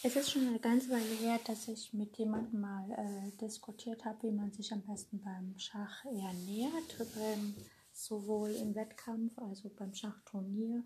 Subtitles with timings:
[0.00, 4.28] Es ist schon eine ganze Weile her, dass ich mit jemandem mal äh, diskutiert habe,
[4.28, 7.56] wie man sich am besten beim Schach ernährt, ähm,
[7.92, 10.84] sowohl im Wettkampf, also beim Schachturnier,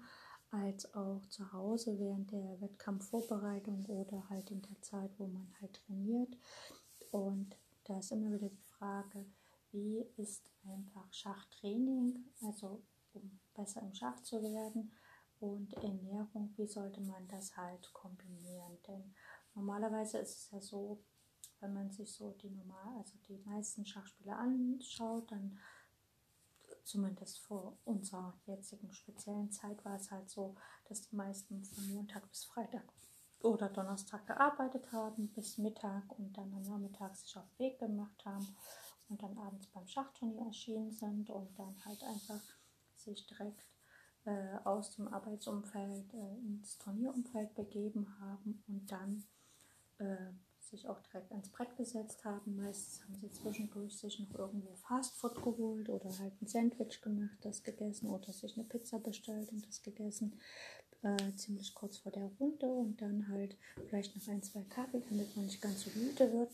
[0.51, 5.79] als auch zu Hause während der Wettkampfvorbereitung oder halt in der Zeit, wo man halt
[5.87, 6.35] trainiert.
[7.11, 7.55] Und
[7.85, 9.27] da ist immer wieder die Frage,
[9.73, 12.81] wie ist einfach Schachtraining, also
[13.13, 14.91] um besser im Schach zu werden
[15.43, 18.79] und Ernährung, wie sollte man das halt kombinieren?
[18.87, 19.15] Denn
[19.55, 21.03] normalerweise ist es ja so,
[21.61, 25.59] wenn man sich so die normal, also die meisten Schachspieler anschaut, dann
[26.85, 30.55] zumindest vor unserer jetzigen speziellen Zeit war es halt so,
[30.89, 32.85] dass die meisten von Montag bis Freitag
[33.41, 38.25] oder Donnerstag gearbeitet haben bis Mittag und dann am Nachmittag sich auf den Weg gemacht
[38.25, 38.57] haben
[39.09, 42.41] und dann abends beim Schachturnier erschienen sind und dann halt einfach
[42.97, 43.65] sich direkt
[44.25, 49.25] äh, aus dem Arbeitsumfeld äh, ins Turnierumfeld begeben haben und dann
[49.99, 52.57] äh, sich auch direkt ans Brett gesetzt haben.
[52.57, 57.63] Meistens haben sie zwischendurch sich noch irgendwo Fastfood geholt oder halt ein Sandwich gemacht, das
[57.63, 60.39] gegessen oder sich eine Pizza bestellt und das gegessen.
[61.03, 63.57] Äh, ziemlich kurz vor der Runde und dann halt
[63.89, 66.53] vielleicht noch ein, zwei Kaffee, damit man nicht ganz so müde wird.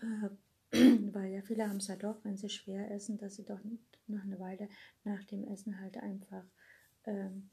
[0.00, 0.30] Äh,
[1.12, 3.60] weil ja viele haben es ja doch, wenn sie schwer essen, dass sie doch
[4.06, 4.68] noch eine Weile
[5.04, 6.44] nach dem Essen halt einfach
[7.06, 7.50] ähm,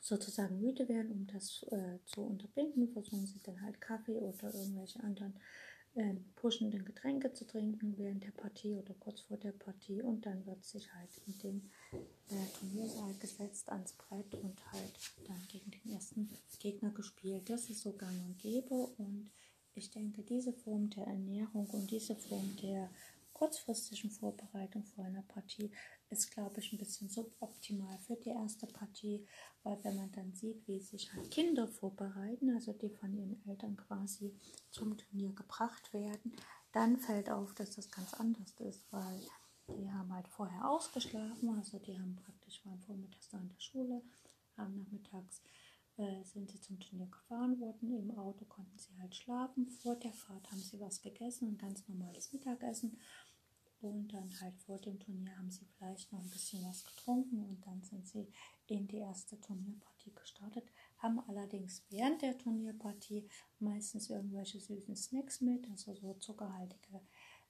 [0.00, 5.02] sozusagen müde werden, um das äh, zu unterbinden, versuchen sie dann halt Kaffee oder irgendwelche
[5.02, 5.34] anderen
[5.94, 10.44] äh, pushenden Getränke zu trinken während der Partie oder kurz vor der Partie und dann
[10.44, 11.70] wird sich halt in dem
[12.30, 14.92] äh, Turniersaal gesetzt ans Brett und halt
[15.26, 17.48] dann gegen den ersten Gegner gespielt.
[17.48, 19.30] Das ist so gang und gäbe und
[19.74, 22.90] ich denke, diese Form der Ernährung und diese Form der
[23.32, 25.70] kurzfristigen Vorbereitung vor einer Partie
[26.10, 29.26] ist, glaube ich, ein bisschen suboptimal für die erste Partie,
[29.62, 33.76] weil wenn man dann sieht, wie sich halt Kinder vorbereiten, also die von ihren Eltern
[33.76, 34.34] quasi
[34.70, 36.36] zum Turnier gebracht werden,
[36.72, 39.20] dann fällt auf, dass das ganz anders ist, weil
[39.68, 44.02] die haben halt vorher ausgeschlafen, also die haben praktisch waren vormittags da in der Schule,
[44.56, 45.40] haben nachmittags
[45.96, 47.96] äh, sind sie zum Turnier gefahren worden.
[47.96, 49.68] Im Auto konnten sie halt schlafen.
[49.68, 52.98] Vor der Fahrt haben sie was gegessen, ein ganz normales Mittagessen.
[53.84, 57.66] Und dann halt vor dem Turnier haben sie vielleicht noch ein bisschen was getrunken und
[57.66, 58.26] dann sind sie
[58.66, 60.64] in die erste Turnierpartie gestartet,
[60.96, 63.28] haben allerdings während der Turnierpartie
[63.58, 67.02] meistens irgendwelche süßen Snacks mit, also so zuckerhaltige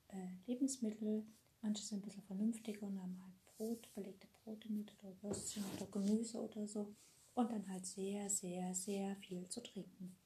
[0.09, 1.25] äh, Lebensmittel.
[1.63, 5.87] Manche sind ein bisschen vernünftiger und haben halt Brot, belegte Brote mit oder Würstchen oder
[5.87, 6.93] Gemüse oder so.
[7.35, 10.17] Und dann halt sehr, sehr, sehr viel zu trinken.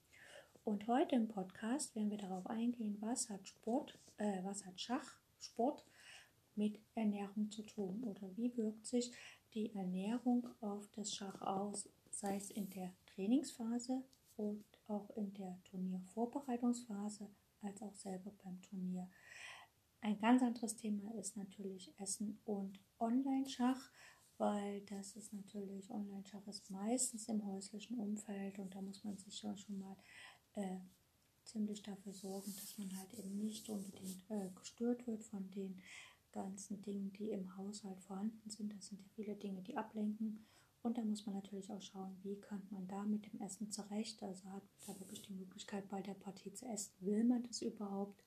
[0.65, 5.19] Und heute im Podcast werden wir darauf eingehen, was hat Sport, äh, was hat Schach,
[5.39, 5.85] Sport
[6.59, 9.13] mit Ernährung zu tun oder wie wirkt sich
[9.55, 14.03] die Ernährung auf das Schach aus, sei es in der Trainingsphase
[14.37, 17.31] und auch in der Turniervorbereitungsphase
[17.63, 19.09] als auch selber beim Turnier.
[20.01, 23.91] Ein ganz anderes Thema ist natürlich Essen und Online-Schach,
[24.37, 29.43] weil das ist natürlich, Online-Schach ist meistens im häuslichen Umfeld und da muss man sich
[29.43, 29.97] ja schon mal
[30.55, 30.79] äh,
[31.45, 35.81] ziemlich dafür sorgen, dass man halt eben nicht unbedingt äh, gestört wird von den
[36.33, 38.75] ganzen Dingen, die im Haushalt vorhanden sind.
[38.75, 40.45] Das sind ja viele Dinge, die ablenken.
[40.83, 44.23] Und da muss man natürlich auch schauen, wie kommt man da mit dem Essen zurecht.
[44.23, 46.93] Also hat man da wirklich die Möglichkeit, bei der Partie zu essen.
[47.01, 48.25] Will man das überhaupt?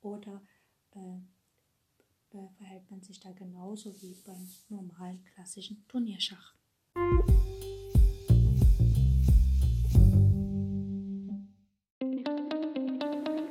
[0.00, 0.42] Oder
[0.92, 1.18] äh,
[2.56, 6.54] verhält man sich da genauso wie beim normalen klassischen Turnierschach?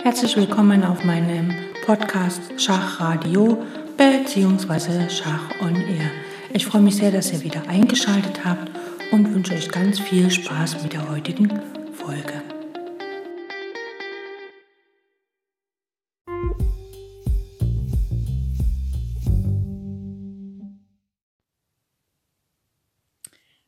[0.04, 3.62] Herzlich willkommen auf meinem Podcast Schachradio
[3.98, 5.10] bzw.
[5.10, 6.12] Schach on Air.
[6.54, 8.72] Ich freue mich sehr, dass ihr wieder eingeschaltet habt
[9.12, 11.50] und wünsche euch ganz viel Spaß mit der heutigen
[11.92, 12.42] Folge.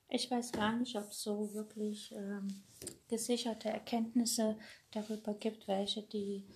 [0.08, 2.64] Ich weiß gar nicht, ob es so wirklich ähm,
[3.10, 4.58] gesicherte Erkenntnisse
[4.92, 6.48] darüber gibt, welche die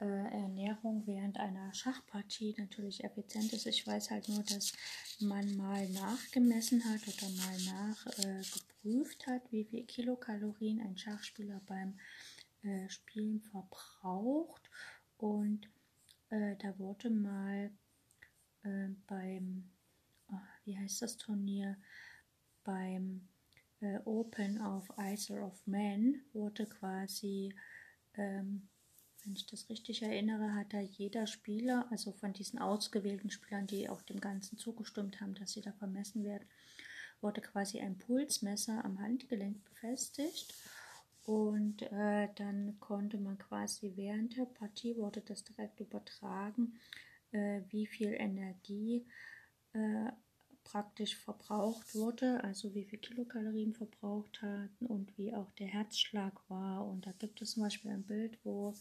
[0.00, 3.66] äh, Ernährung während einer Schachpartie natürlich effizient ist.
[3.66, 4.72] Ich weiß halt nur, dass
[5.20, 11.98] man mal nachgemessen hat oder mal nachgeprüft äh, hat, wie viel Kilokalorien ein Schachspieler beim
[12.62, 14.70] äh, Spielen verbraucht.
[15.18, 15.68] Und
[16.30, 17.70] äh, da wurde mal
[18.62, 19.70] äh, beim,
[20.30, 21.76] oh, wie heißt das Turnier,
[22.64, 23.26] beim
[23.80, 27.54] äh, Open of Isle of Man wurde quasi,
[28.14, 28.68] ähm,
[29.24, 33.88] wenn ich das richtig erinnere, hat da jeder Spieler, also von diesen ausgewählten Spielern, die
[33.88, 36.46] auch dem Ganzen zugestimmt haben, dass sie da vermessen werden,
[37.20, 40.54] wurde quasi ein Pulsmesser am Handgelenk befestigt.
[41.24, 46.78] Und äh, dann konnte man quasi während der Partie, wurde das direkt übertragen,
[47.32, 49.04] äh, wie viel Energie
[49.74, 50.10] äh,
[50.70, 56.86] praktisch verbraucht wurde, also wie viel Kilokalorien verbraucht hatten und wie auch der Herzschlag war.
[56.86, 58.74] Und da gibt es zum Beispiel ein Bild, wo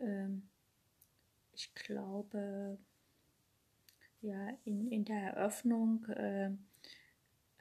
[0.00, 0.48] ähm,
[1.54, 2.78] ich glaube,
[4.20, 6.50] ja, in, in der Eröffnung äh,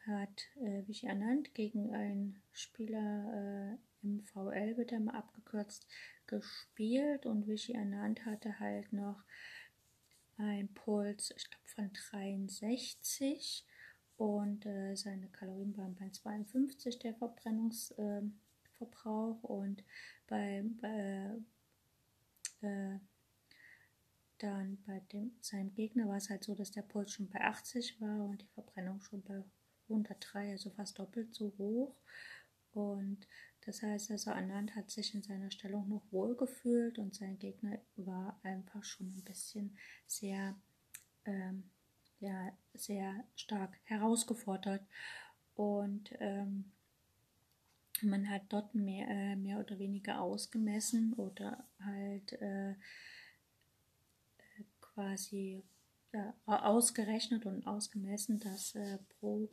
[0.06, 5.88] hat äh, Vichy Anand gegen einen Spieler äh, im VL, wird er mal abgekürzt,
[6.28, 9.24] gespielt und Vichy Anand hatte halt noch
[10.38, 13.66] ein Puls, ich glaube von 63
[14.18, 19.84] und äh, seine Kalorien waren bei 52 der Verbrennungsverbrauch äh, und
[20.28, 21.31] bei, bei
[22.62, 23.00] äh,
[24.39, 28.00] dann bei dem, seinem Gegner war es halt so, dass der Puls schon bei 80
[28.01, 29.44] war und die Verbrennung schon bei
[29.90, 31.95] 103, also fast doppelt so hoch.
[32.74, 33.28] Und
[33.68, 37.78] das heißt, also Anand hat sich in seiner Stellung noch wohl gefühlt und sein Gegner
[37.98, 39.78] war einfach schon ein bisschen
[40.08, 40.56] sehr,
[41.25, 41.69] ähm,
[42.22, 44.88] ja, sehr stark herausgefordert.
[45.56, 46.72] Und ähm,
[48.02, 52.74] man hat dort mehr, äh, mehr oder weniger ausgemessen oder halt äh,
[54.80, 55.66] quasi
[56.14, 59.50] ja, ausgerechnet und ausgemessen, dass äh, pro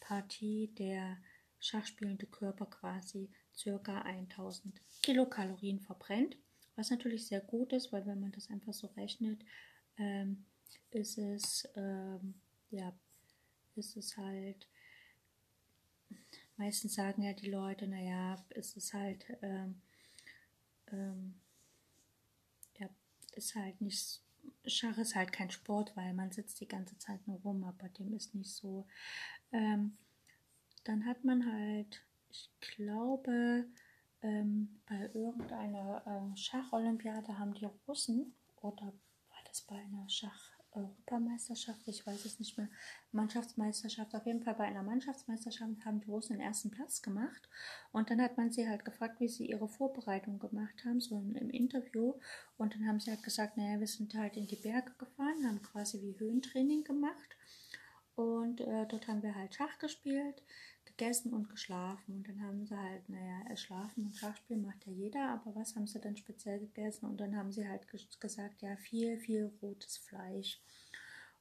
[0.00, 1.18] Partie der
[1.58, 4.02] schachspielende Körper quasi ca.
[4.02, 6.36] 1000 Kilokalorien verbrennt,
[6.76, 9.44] was natürlich sehr gut ist, weil wenn man das einfach so rechnet,
[9.96, 10.44] ähm,
[10.90, 12.34] ist es ähm,
[12.70, 12.92] ja
[13.76, 14.66] ist es halt
[16.56, 19.80] meistens sagen ja die Leute, naja, ist es halt ähm,
[20.92, 21.40] ähm,
[22.78, 22.88] ja,
[23.32, 24.20] ist halt nicht
[24.66, 28.12] Schach ist halt kein Sport, weil man sitzt die ganze Zeit nur rum, aber dem
[28.14, 28.86] ist nicht so.
[29.52, 29.96] Ähm,
[30.84, 33.66] dann hat man halt, ich glaube,
[34.22, 41.80] ähm, bei irgendeiner äh, Schacholympiade haben die Russen, oder war das bei einer Schach, Europameisterschaft,
[41.86, 42.68] ich weiß es nicht mehr,
[43.12, 47.48] Mannschaftsmeisterschaft, auf jeden Fall bei einer Mannschaftsmeisterschaft haben die Russen den ersten Platz gemacht.
[47.92, 51.50] Und dann hat man sie halt gefragt, wie sie ihre Vorbereitung gemacht haben, so im
[51.50, 52.14] Interview.
[52.56, 55.62] Und dann haben sie halt gesagt, naja, wir sind halt in die Berge gefahren, haben
[55.62, 57.36] quasi wie Höhentraining gemacht.
[58.14, 60.42] Und äh, dort haben wir halt Schach gespielt,
[61.00, 62.16] gegessen und geschlafen.
[62.16, 65.86] Und dann haben sie halt, naja, Schlafen und Schachspiel macht ja jeder, aber was haben
[65.86, 67.06] sie dann speziell gegessen?
[67.06, 67.86] Und dann haben sie halt
[68.20, 70.60] gesagt, ja, viel, viel rotes Fleisch.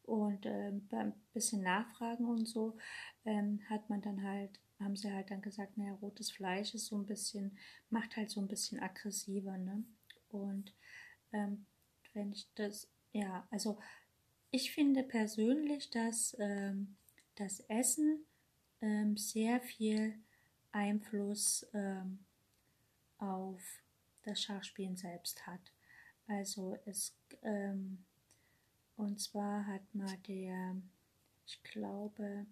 [0.04, 2.78] Und ähm, beim bisschen Nachfragen und so
[3.26, 6.98] ähm, hat man dann halt, haben sie halt dann gesagt, naja, rotes Fleisch ist so
[6.98, 7.58] ein bisschen,
[7.90, 9.84] macht halt so ein bisschen aggressiver, ne?
[10.30, 10.74] Und
[11.34, 11.66] ähm,
[12.14, 13.78] wenn ich das, ja, also
[14.52, 16.96] ich finde persönlich, dass ähm,
[17.36, 18.26] das Essen
[18.82, 20.16] ähm, sehr viel
[20.72, 22.20] Einfluss ähm,
[23.18, 23.62] auf
[24.24, 25.72] das Schachspielen selbst hat.
[26.28, 28.06] Also es ähm,
[29.00, 30.76] und zwar hat mal der,
[31.48, 32.46] ich glaube,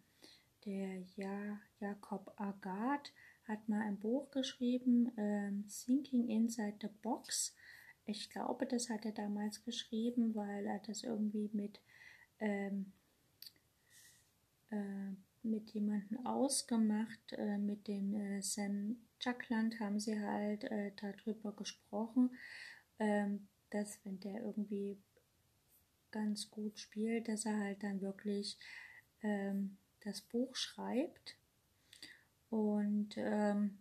[0.64, 3.12] der ja, Jakob Agat
[3.44, 7.54] hat mal ein Buch geschrieben, ähm, Thinking Inside the Box.
[8.06, 11.82] Ich glaube, das hat er damals geschrieben, weil er das irgendwie mit
[12.40, 12.94] ähm,
[14.70, 15.12] äh,
[15.48, 22.36] mit jemandem ausgemacht, äh, mit dem äh, Sam Chuckland haben sie halt äh, darüber gesprochen,
[23.00, 24.98] ähm, dass wenn der irgendwie
[26.12, 28.58] ganz gut spielt, dass er halt dann wirklich
[29.22, 31.36] ähm, das Buch schreibt.
[32.50, 33.78] Und, ähm,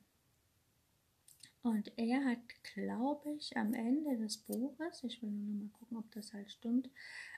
[1.62, 2.38] und er hat,
[2.74, 6.50] glaube ich, am Ende des Buches, ich will nur noch mal gucken, ob das halt
[6.50, 6.90] stimmt,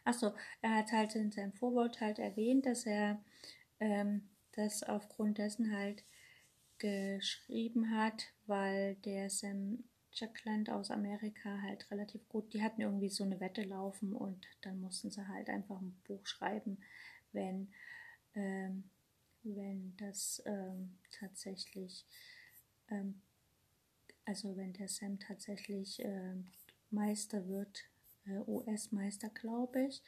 [0.04, 3.22] achso, er hat halt in seinem Vorwort halt erwähnt, dass er
[3.80, 6.04] ähm, das aufgrund dessen halt
[6.78, 13.24] geschrieben hat, weil der Sam Jackland aus Amerika halt relativ gut, die hatten irgendwie so
[13.24, 16.78] eine Wette laufen und dann mussten sie halt einfach ein Buch schreiben,
[17.32, 17.72] wenn,
[18.34, 18.90] ähm,
[19.42, 22.04] wenn das ähm, tatsächlich,
[22.90, 23.20] ähm,
[24.24, 26.48] also wenn der Sam tatsächlich ähm,
[26.90, 27.84] Meister wird,
[28.26, 30.02] äh, US-Meister, glaube ich.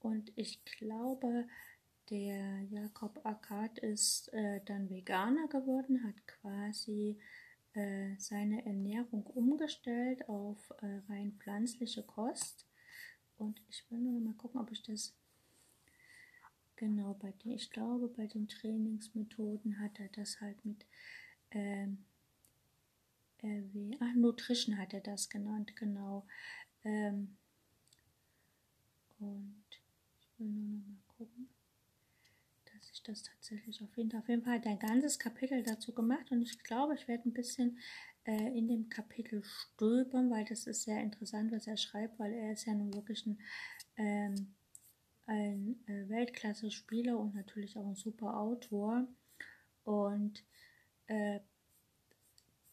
[0.00, 1.46] Und ich glaube,
[2.12, 7.18] der Jakob Akkad ist äh, dann Veganer geworden, hat quasi
[7.72, 12.66] äh, seine Ernährung umgestellt auf äh, rein pflanzliche Kost.
[13.38, 15.14] Und ich will nur mal gucken, ob ich das
[16.76, 20.84] genau bei den, ich glaube, bei den Trainingsmethoden hat er das halt mit
[21.52, 22.04] ähm,
[23.42, 26.26] RW, ach, Nutrition hat er das genannt, genau.
[26.84, 27.38] Ähm,
[29.18, 29.64] und
[30.20, 31.48] ich will nur noch mal gucken
[33.02, 36.42] ich das tatsächlich auf jeden, Fall, auf jeden Fall ein ganzes Kapitel dazu gemacht und
[36.42, 37.78] ich glaube, ich werde ein bisschen
[38.24, 42.52] äh, in dem Kapitel stöbern, weil das ist sehr interessant, was er schreibt, weil er
[42.52, 43.40] ist ja nun wirklich ein,
[43.96, 44.54] ähm,
[45.26, 49.08] ein äh, Weltklasse-Spieler und natürlich auch ein super Autor.
[49.84, 50.44] Und
[51.06, 51.40] äh,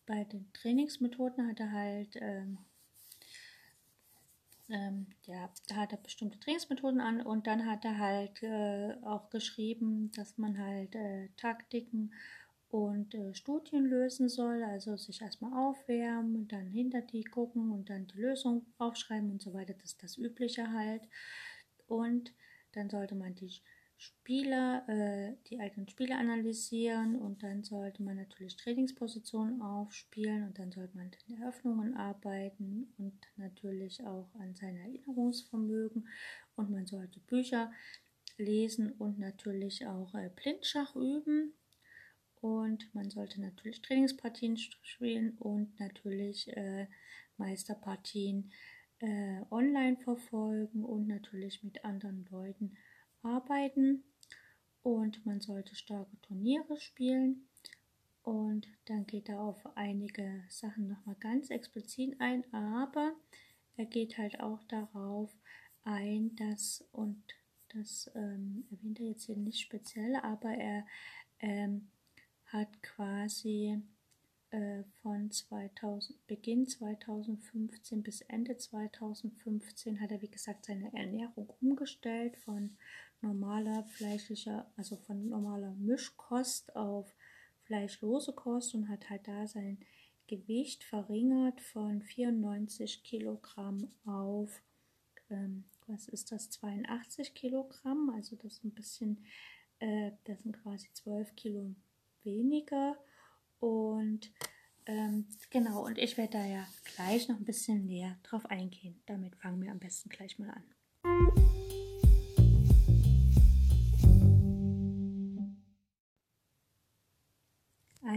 [0.05, 2.59] bei den Trainingsmethoden hat er halt ähm,
[4.69, 9.29] ähm, ja, da hat er bestimmte Trainingsmethoden an und dann hat er halt äh, auch
[9.29, 12.11] geschrieben, dass man halt äh, Taktiken
[12.69, 17.89] und äh, Studien lösen soll, also sich erstmal aufwärmen und dann hinter die gucken und
[17.89, 21.01] dann die Lösung aufschreiben und so weiter, das ist das Übliche halt.
[21.87, 22.31] Und
[22.73, 23.51] dann sollte man die
[24.01, 30.71] Spieler, äh, die eigenen Spiele analysieren und dann sollte man natürlich Trainingspositionen aufspielen und dann
[30.71, 36.07] sollte man an den Eröffnungen arbeiten und natürlich auch an seinem Erinnerungsvermögen.
[36.55, 37.73] Und man sollte Bücher
[38.37, 41.51] lesen und natürlich auch äh, Blindschach üben.
[42.39, 46.87] Und man sollte natürlich Trainingspartien spielen und natürlich äh,
[47.35, 48.49] Meisterpartien
[48.99, 52.77] äh, online verfolgen und natürlich mit anderen Leuten
[53.23, 54.03] arbeiten
[54.81, 57.47] und man sollte starke Turniere spielen.
[58.23, 63.13] Und dann geht er auf einige Sachen nochmal ganz explizit ein, aber
[63.77, 65.31] er geht halt auch darauf
[65.83, 67.23] ein, dass, und
[67.69, 70.85] das ähm, erwähnt er jetzt hier nicht speziell, aber er
[71.39, 71.87] ähm,
[72.45, 73.81] hat quasi
[74.51, 82.35] äh, von 2000, Beginn 2015 bis Ende 2015 hat er, wie gesagt, seine Ernährung umgestellt
[82.37, 82.75] von
[83.21, 87.13] normaler fleischlicher, also von normaler Mischkost auf
[87.63, 89.77] fleischlose Kost und hat halt da sein
[90.27, 94.61] Gewicht verringert von 94 Kilogramm auf,
[95.29, 99.25] ähm, was ist das, 82 Kilogramm, also das ist ein bisschen,
[99.79, 101.75] äh, das sind quasi 12 Kilo
[102.23, 102.95] weniger
[103.59, 104.31] und
[104.85, 108.99] ähm, genau, und ich werde da ja gleich noch ein bisschen näher drauf eingehen.
[109.05, 110.63] Damit fangen wir am besten gleich mal an.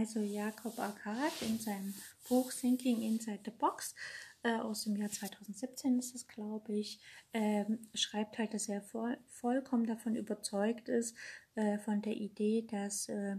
[0.03, 1.93] Also Jakob Akkad in seinem
[2.27, 3.95] Buch Thinking Inside the Box
[4.43, 6.99] äh, aus dem Jahr 2017 ist es, glaube ich,
[7.31, 11.15] äh, schreibt halt, dass er voll, vollkommen davon überzeugt ist,
[11.55, 13.37] äh, von der Idee, dass äh,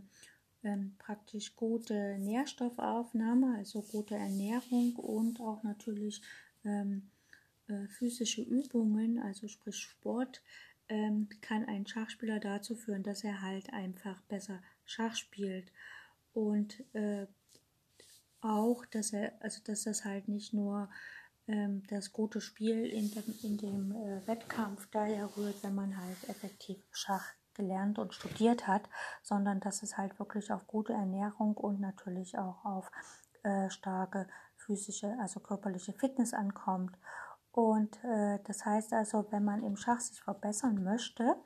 [0.62, 6.22] ähm, praktisch gute Nährstoffaufnahme, also gute Ernährung und auch natürlich
[6.64, 7.10] ähm,
[7.68, 10.40] äh, physische Übungen, also sprich Sport,
[10.88, 15.70] ähm, kann ein Schachspieler dazu führen, dass er halt einfach besser Schach spielt
[16.34, 17.26] und äh,
[18.40, 20.90] auch, dass er, also dass das halt nicht nur
[21.46, 26.28] ähm, das gute Spiel in dem, in dem äh, Wettkampf daher rührt, wenn man halt
[26.28, 27.24] effektiv Schach
[27.54, 28.82] gelernt und studiert hat,
[29.22, 32.90] sondern dass es halt wirklich auf gute Ernährung und natürlich auch auf
[33.44, 34.26] äh, starke
[34.56, 36.96] physische, also körperliche Fitness ankommt.
[37.52, 41.36] Und äh, das heißt also, wenn man im Schach sich verbessern möchte,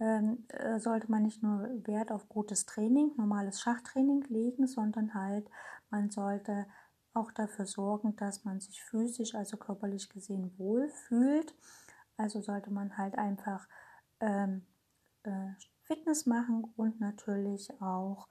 [0.00, 5.48] ähm, äh, sollte man nicht nur Wert auf gutes Training, normales Schachtraining legen, sondern halt
[5.90, 6.66] man sollte
[7.14, 11.54] auch dafür sorgen, dass man sich physisch, also körperlich gesehen wohl fühlt.
[12.16, 13.66] Also sollte man halt einfach
[14.20, 14.66] ähm,
[15.24, 15.50] äh,
[15.84, 18.28] Fitness machen und natürlich auch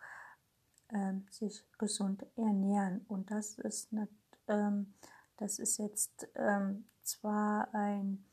[0.89, 3.05] ähm, sich gesund ernähren.
[3.07, 4.11] Und das ist, nicht,
[4.47, 4.93] ähm,
[5.37, 8.23] das ist jetzt ähm, zwar ein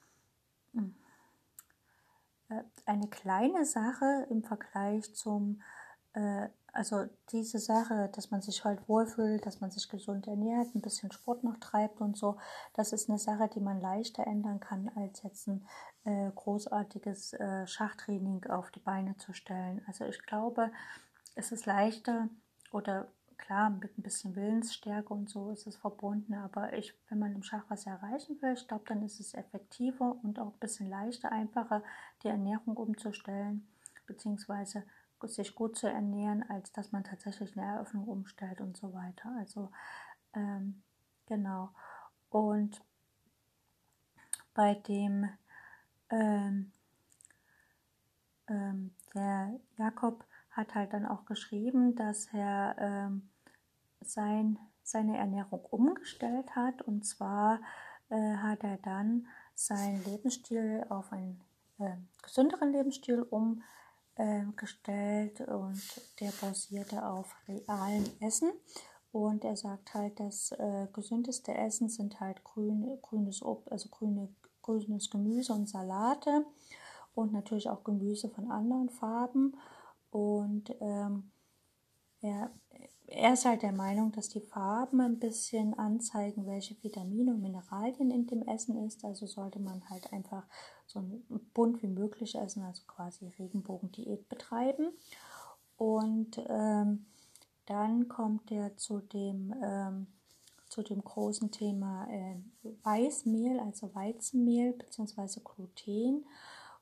[0.72, 0.94] hm,
[2.86, 5.62] eine kleine Sache im Vergleich zum,
[6.14, 10.80] äh, also diese Sache, dass man sich halt wohlfühlt, dass man sich gesund ernährt, ein
[10.80, 12.36] bisschen Sport noch treibt und so,
[12.74, 15.66] das ist eine Sache, die man leichter ändern kann, als jetzt ein
[16.04, 19.82] äh, großartiges äh, Schachtraining auf die Beine zu stellen.
[19.86, 20.70] Also ich glaube,
[21.36, 22.28] es ist leichter
[22.72, 23.08] oder
[23.46, 27.42] klar, mit ein bisschen Willensstärke und so ist es verbunden, aber ich, wenn man im
[27.42, 31.30] Schach was erreichen will, ich glaube, dann ist es effektiver und auch ein bisschen leichter,
[31.30, 31.82] einfacher,
[32.22, 33.66] die Ernährung umzustellen,
[34.06, 34.84] beziehungsweise
[35.26, 39.34] sich gut zu ernähren, als dass man tatsächlich eine Eröffnung umstellt und so weiter.
[39.38, 39.70] Also
[40.34, 40.82] ähm,
[41.26, 41.70] genau.
[42.28, 42.84] Und
[44.52, 45.30] bei dem
[46.10, 46.72] ähm,
[48.48, 53.30] ähm, der Jakob hat halt dann auch geschrieben, dass er ähm,
[54.08, 56.82] sein, seine Ernährung umgestellt hat.
[56.82, 57.60] Und zwar
[58.08, 61.40] äh, hat er dann seinen Lebensstil auf einen
[61.78, 63.22] äh, gesünderen Lebensstil
[64.16, 65.80] umgestellt und
[66.20, 68.52] der basierte auf realem Essen.
[69.12, 74.28] Und er sagt halt, das äh, gesündeste Essen sind halt grün, grünes Ob, also grüne,
[74.60, 76.44] grünes Gemüse und Salate
[77.14, 79.56] und natürlich auch Gemüse von anderen Farben.
[80.10, 81.30] Und ähm,
[82.24, 82.50] er,
[83.06, 88.10] er ist halt der Meinung, dass die Farben ein bisschen anzeigen, welche Vitamine und Mineralien
[88.10, 89.04] in dem Essen ist.
[89.04, 90.44] Also sollte man halt einfach
[90.86, 91.04] so
[91.52, 94.88] bunt wie möglich essen, also quasi Regenbogendiät betreiben.
[95.76, 97.04] Und ähm,
[97.66, 100.06] dann kommt er zu dem, ähm,
[100.68, 102.36] zu dem großen Thema äh,
[102.82, 105.40] Weißmehl, also Weizenmehl bzw.
[105.44, 106.24] Gluten.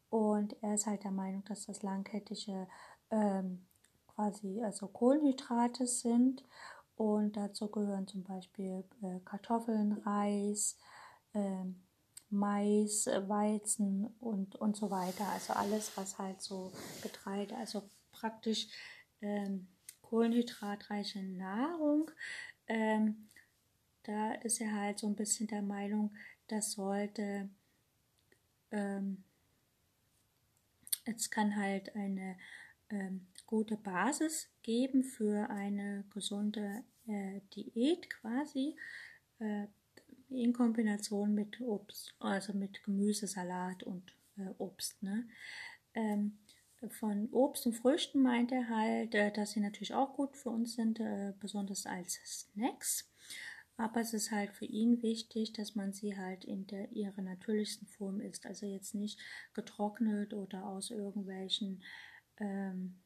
[0.08, 2.68] Und er ist halt der Meinung, dass das langkettige
[3.10, 3.66] ähm,
[4.22, 6.44] quasi also Kohlenhydrate sind.
[6.96, 10.78] Und dazu gehören zum Beispiel äh, Kartoffeln, Reis,
[11.32, 11.64] äh,
[12.30, 15.26] Mais, Weizen und, und so weiter.
[15.28, 18.68] Also alles, was halt so Getreide, also praktisch
[19.20, 19.66] ähm,
[20.02, 22.10] kohlenhydratreiche Nahrung.
[22.68, 23.28] Ähm,
[24.04, 26.14] da ist er halt so ein bisschen der Meinung,
[26.48, 27.48] das sollte,
[28.70, 29.24] ähm,
[31.04, 32.36] es kann halt eine
[32.90, 38.78] ähm, gute Basis geben für eine gesunde äh, Diät quasi
[39.40, 39.66] äh,
[40.30, 45.02] in Kombination mit Obst, also mit Gemüse, Salat und äh, Obst.
[45.02, 45.28] Ne?
[45.92, 46.38] Ähm,
[46.88, 50.74] von Obst und Früchten meint er halt, äh, dass sie natürlich auch gut für uns
[50.74, 53.12] sind, äh, besonders als Snacks.
[53.76, 57.86] Aber es ist halt für ihn wichtig, dass man sie halt in der, ihrer natürlichsten
[57.86, 58.46] Form isst.
[58.46, 59.20] Also jetzt nicht
[59.52, 61.82] getrocknet oder aus irgendwelchen
[62.38, 63.01] ähm,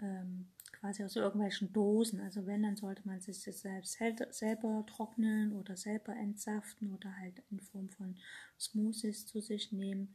[0.00, 2.20] ähm, quasi aus irgendwelchen Dosen.
[2.20, 3.98] Also wenn, dann sollte man sich das selbst
[4.30, 8.16] selber trocknen oder selber entsaften oder halt in Form von
[8.58, 10.14] Smoothies zu sich nehmen,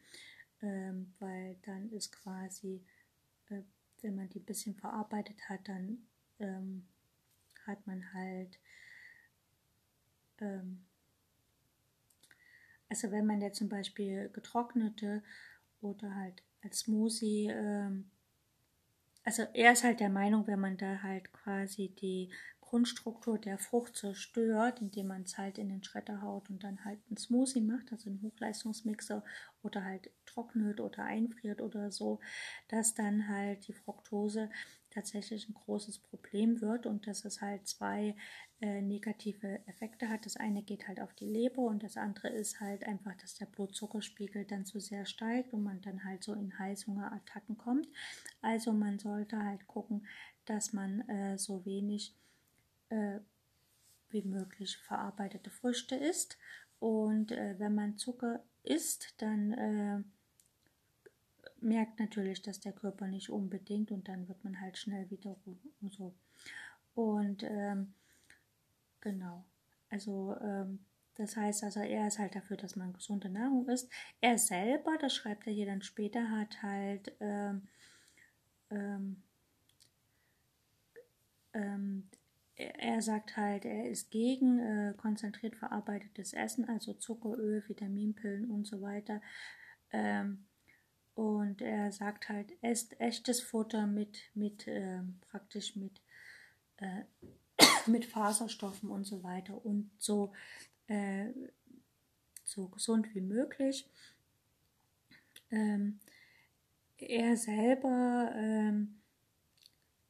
[0.62, 2.84] ähm, weil dann ist quasi,
[3.50, 3.62] äh,
[4.02, 6.08] wenn man die ein bisschen verarbeitet hat, dann
[6.40, 6.88] ähm,
[7.66, 8.60] hat man halt,
[10.40, 10.86] ähm,
[12.90, 15.24] also wenn man jetzt zum Beispiel getrocknete
[15.82, 18.12] oder halt als Smoothie ähm,
[19.24, 22.32] also er ist halt der Meinung, wenn man da halt quasi die
[22.72, 27.00] Grundstruktur der Frucht zerstört, indem man es halt in den Schredder haut und dann halt
[27.10, 29.24] einen Smoothie macht, also einen Hochleistungsmixer
[29.62, 32.22] oder halt trocknet oder einfriert oder so,
[32.70, 34.50] dass dann halt die Fructose
[34.92, 38.16] tatsächlich ein großes Problem wird und dass es halt zwei
[38.60, 40.26] äh, negative Effekte hat.
[40.26, 43.48] Das eine geht halt auf die Leber und das andere ist halt einfach, dass der
[43.48, 47.88] Blutzuckerspiegel dann zu sehr steigt und man dann halt so in Heißhungerattacken kommt.
[48.42, 50.06] Also man sollte halt gucken,
[50.46, 52.16] dass man äh, so wenig
[52.90, 53.20] äh,
[54.10, 56.38] wie möglich verarbeitete Früchte isst.
[56.80, 60.04] Und äh, wenn man Zucker isst, dann äh,
[61.62, 65.36] merkt natürlich, dass der Körper nicht unbedingt und dann wird man halt schnell wieder
[65.90, 66.14] so.
[66.94, 67.94] Und ähm,
[69.00, 69.46] genau,
[69.90, 70.80] also ähm,
[71.16, 73.92] das heißt also, er ist halt dafür, dass man gesunde Nahrung isst.
[74.22, 77.68] Er selber, das schreibt er hier dann später, hat halt ähm,
[78.70, 79.22] ähm,
[81.54, 82.10] ähm
[82.56, 88.68] er sagt halt, er ist gegen äh, konzentriert verarbeitetes Essen, also Zucker, Öl, Vitaminpillen und
[88.68, 89.22] so weiter.
[89.92, 90.46] Ähm,
[91.16, 96.02] und er sagt halt, esst echtes Futter mit, mit äh, praktisch mit,
[96.78, 97.04] äh,
[97.88, 100.32] mit Faserstoffen und so weiter und so,
[100.88, 101.28] äh,
[102.44, 103.90] so gesund wie möglich.
[105.50, 106.00] Ähm,
[106.98, 109.02] er selber ähm,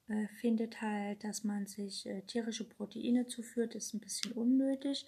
[0.07, 5.05] äh, findet halt, dass man sich äh, tierische Proteine zuführt, ist ein bisschen unnötig.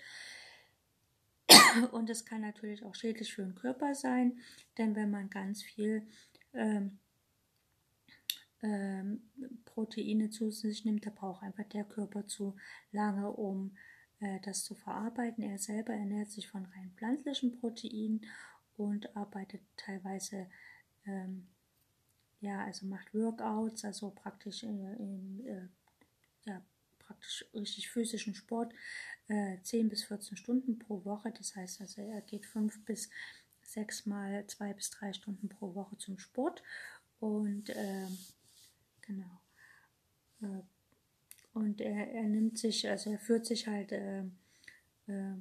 [1.91, 4.39] Und es kann natürlich auch schädlich für den Körper sein,
[4.77, 6.07] denn wenn man ganz viel
[6.53, 6.99] ähm,
[8.61, 9.21] ähm,
[9.65, 12.55] Proteine zu sich nimmt, da braucht einfach der Körper zu
[12.91, 13.75] lange, um
[14.19, 15.43] äh, das zu verarbeiten.
[15.43, 18.25] Er selber ernährt sich von rein pflanzlichen Proteinen
[18.77, 20.47] und arbeitet teilweise,
[21.05, 21.47] ähm,
[22.41, 25.67] ja, also macht Workouts, also praktisch in, in äh,
[26.45, 26.61] ja,
[26.99, 28.73] praktisch richtig physischen Sport
[29.27, 31.31] äh, 10 bis 14 Stunden pro Woche.
[31.31, 33.09] Das heißt also, er geht fünf bis
[33.61, 36.61] sechs Mal zwei bis drei Stunden pro Woche zum Sport.
[37.19, 38.07] Und äh,
[39.01, 39.41] genau.
[40.41, 40.61] Äh,
[41.53, 44.23] und er, er nimmt sich, also er führt sich halt äh,
[45.07, 45.35] äh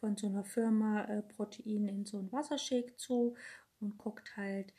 [0.00, 3.34] von so einer Firma äh, Protein in so einen Wassershake zu
[3.80, 4.72] und guckt halt,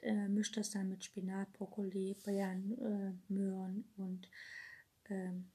[0.00, 4.28] äh, mischt das dann mit Spinat, Brokkoli, Beeren, Möhren und
[5.10, 5.50] ähm,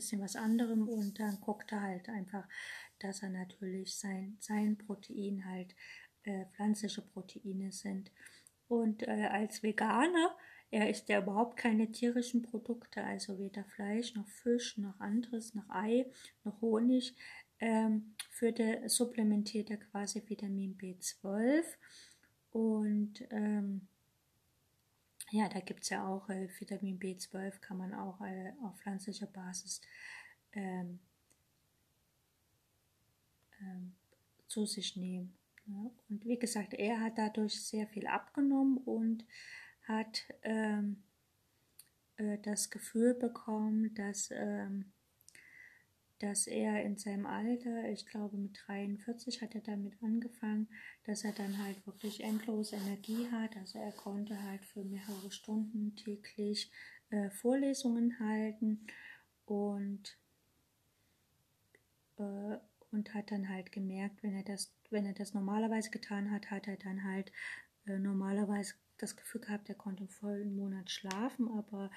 [0.00, 2.48] bisschen was anderem und dann guckt er halt einfach,
[3.00, 5.74] dass er natürlich sein, sein Protein halt
[6.22, 8.10] äh, pflanzliche Proteine sind.
[8.66, 10.34] Und äh, als Veganer,
[10.70, 15.68] er isst ja überhaupt keine tierischen Produkte, also weder Fleisch noch Fisch noch anderes, noch
[15.68, 16.06] Ei,
[16.44, 17.14] noch Honig,
[17.58, 21.62] ähm, der, supplementiert er quasi Vitamin B12
[22.52, 23.86] und ähm,
[25.30, 29.26] ja, da gibt es ja auch äh, Vitamin B12, kann man auch äh, auf pflanzlicher
[29.26, 29.80] Basis
[30.52, 30.98] ähm,
[33.60, 33.94] ähm,
[34.48, 35.36] zu sich nehmen.
[35.66, 35.90] Ja.
[36.08, 39.24] Und wie gesagt, er hat dadurch sehr viel abgenommen und
[39.86, 41.02] hat ähm,
[42.16, 44.92] äh, das Gefühl bekommen, dass, ähm,
[46.20, 50.68] dass er in seinem Alter, ich glaube mit 43 hat er damit angefangen,
[51.04, 53.56] dass er dann halt wirklich endlos Energie hat.
[53.56, 56.70] Also er konnte halt für mehrere Stunden täglich
[57.10, 58.86] äh, Vorlesungen halten
[59.46, 60.18] und
[62.18, 62.58] äh,
[62.92, 66.66] und hat dann halt gemerkt, wenn er das, wenn er das normalerweise getan hat, hat
[66.66, 67.32] er dann halt
[67.86, 71.90] äh, normalerweise das Gefühl gehabt, er konnte einen vollen Monat schlafen, aber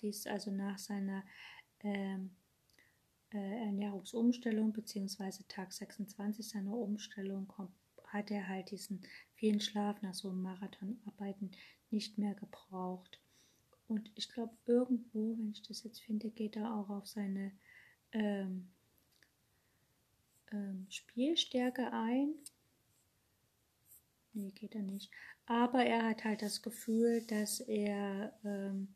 [0.00, 1.22] dies also nach seiner
[1.80, 2.47] ähm, äh,
[3.36, 7.52] Ernährungsumstellung beziehungsweise Tag 26 seiner Umstellung
[8.06, 9.02] hat er halt diesen
[9.34, 11.50] vielen Schlaf nach so einem Marathonarbeiten
[11.90, 13.20] nicht mehr gebraucht.
[13.86, 17.52] Und ich glaube, irgendwo, wenn ich das jetzt finde, geht er auch auf seine
[18.12, 18.68] ähm,
[20.52, 22.34] ähm, Spielstärke ein.
[24.32, 25.10] Nee, geht er nicht.
[25.46, 28.94] Aber er hat halt das Gefühl, dass er ähm,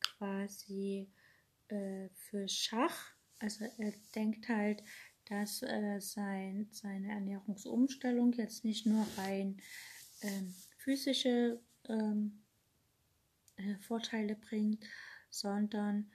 [0.00, 1.10] quasi
[1.68, 3.13] äh, für Schach,
[3.44, 4.82] also er denkt halt,
[5.26, 9.58] dass äh, sein, seine Ernährungsumstellung jetzt nicht nur rein
[10.22, 12.42] ähm, physische ähm,
[13.56, 14.82] äh, Vorteile bringt,
[15.28, 16.10] sondern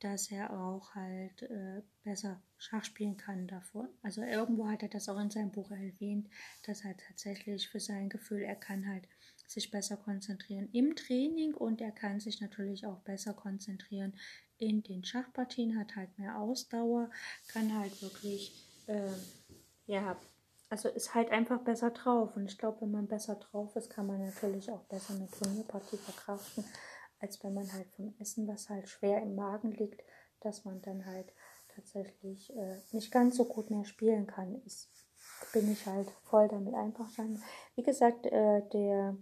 [0.00, 3.88] dass er auch halt äh, besser Schach spielen kann davor.
[4.02, 6.28] Also irgendwo hat er das auch in seinem Buch erwähnt,
[6.64, 9.08] dass er tatsächlich für sein Gefühl, er kann halt
[9.46, 14.14] sich besser konzentrieren im Training und er kann sich natürlich auch besser konzentrieren
[14.58, 17.10] in den Schachpartien, hat halt mehr Ausdauer,
[17.48, 18.52] kann halt wirklich,
[18.86, 19.10] äh,
[19.86, 20.16] ja,
[20.68, 22.36] also ist halt einfach besser drauf.
[22.36, 25.98] Und ich glaube, wenn man besser drauf ist, kann man natürlich auch besser eine Turnierpartie
[25.98, 26.64] verkraften
[27.20, 30.02] als wenn man halt vom Essen, was halt schwer im Magen liegt,
[30.40, 31.32] dass man dann halt
[31.74, 34.62] tatsächlich äh, nicht ganz so gut mehr spielen kann.
[34.64, 34.90] Ist,
[35.52, 37.42] bin ich halt voll damit einverstanden.
[37.74, 39.16] Wie gesagt, äh, der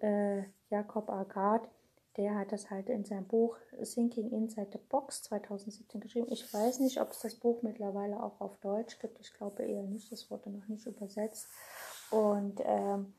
[0.00, 1.68] äh, Jakob Agat,
[2.16, 6.26] der hat das halt in seinem Buch Thinking Inside the Box 2017 geschrieben.
[6.30, 9.20] Ich weiß nicht, ob es das Buch mittlerweile auch auf Deutsch gibt.
[9.20, 10.10] Ich glaube eher nicht.
[10.10, 11.48] Das wurde noch nicht übersetzt.
[12.10, 13.14] Und ähm,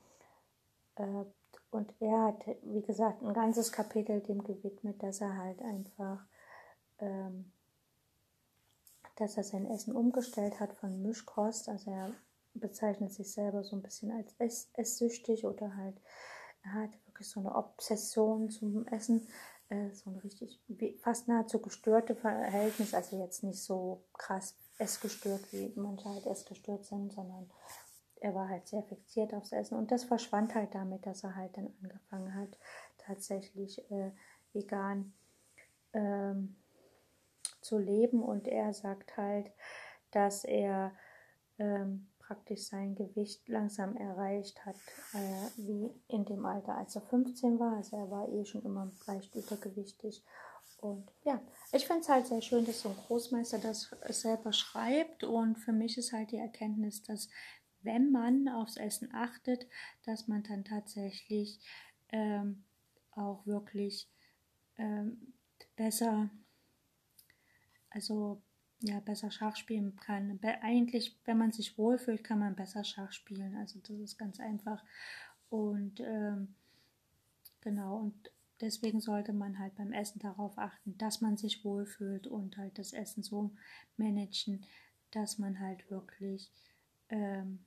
[0.96, 1.26] äh,
[1.72, 6.26] und er hat, wie gesagt, ein ganzes Kapitel dem gewidmet, dass er halt einfach,
[7.00, 7.52] ähm,
[9.16, 11.70] dass er sein Essen umgestellt hat von Mischkost.
[11.70, 12.12] Also er
[12.54, 15.96] bezeichnet sich selber so ein bisschen als ess esssüchtig oder halt,
[16.64, 19.28] er hat wirklich so eine Obsession zum Essen,
[19.70, 20.60] äh, so ein richtig,
[21.02, 22.94] fast nahezu gestörte Verhältnis.
[22.94, 27.50] Also jetzt nicht so krass essgestört, wie manche halt essgestört sind, sondern
[28.20, 31.56] er war halt sehr fixiert aufs Essen und das verschwand halt damit, dass er halt
[31.58, 32.58] dann angefangen hat,
[32.98, 34.12] tatsächlich äh,
[34.54, 35.14] vegan
[35.94, 36.56] ähm,
[37.62, 39.52] zu leben und er sagt halt,
[40.12, 40.92] dass er
[41.58, 44.78] ähm, praktisch sein Gewicht langsam erreicht hat,
[45.14, 47.76] äh, wie in dem Alter, als er 15 war.
[47.76, 50.24] Also er war eh schon immer leicht übergewichtig.
[50.80, 51.42] Und ja,
[51.74, 55.26] ich finde es halt sehr schön, dass so ein Großmeister das selber schreibt.
[55.26, 57.28] Und für mich ist halt die Erkenntnis, dass
[57.82, 59.68] wenn man aufs Essen achtet,
[60.06, 61.60] dass man dann tatsächlich
[62.14, 62.64] ähm,
[63.12, 64.10] auch wirklich
[64.78, 65.34] ähm,
[65.76, 66.30] besser,
[67.90, 68.42] also
[68.82, 70.40] ja, besser Schach spielen kann.
[70.62, 73.56] Eigentlich, wenn man sich wohlfühlt, kann man besser Schach spielen.
[73.56, 74.84] Also das ist ganz einfach.
[75.50, 76.56] Und ähm,
[77.62, 82.58] genau, und deswegen sollte man halt beim Essen darauf achten, dass man sich wohlfühlt und
[82.58, 83.52] halt das Essen so
[83.98, 84.66] managen,
[85.12, 86.52] dass man halt wirklich
[87.10, 87.60] ähm,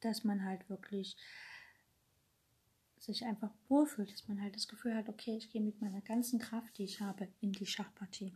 [0.00, 1.16] dass man halt wirklich
[2.98, 6.38] sich einfach wohlfühlt, dass man halt das Gefühl hat, okay, ich gehe mit meiner ganzen
[6.38, 8.34] Kraft, die ich habe, in die Schachpartie.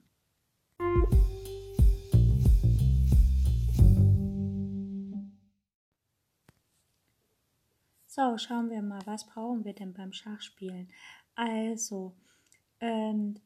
[8.13, 10.89] So, schauen wir mal, was brauchen wir denn beim Schachspielen?
[11.37, 12.13] Also,
[12.81, 13.37] ähm,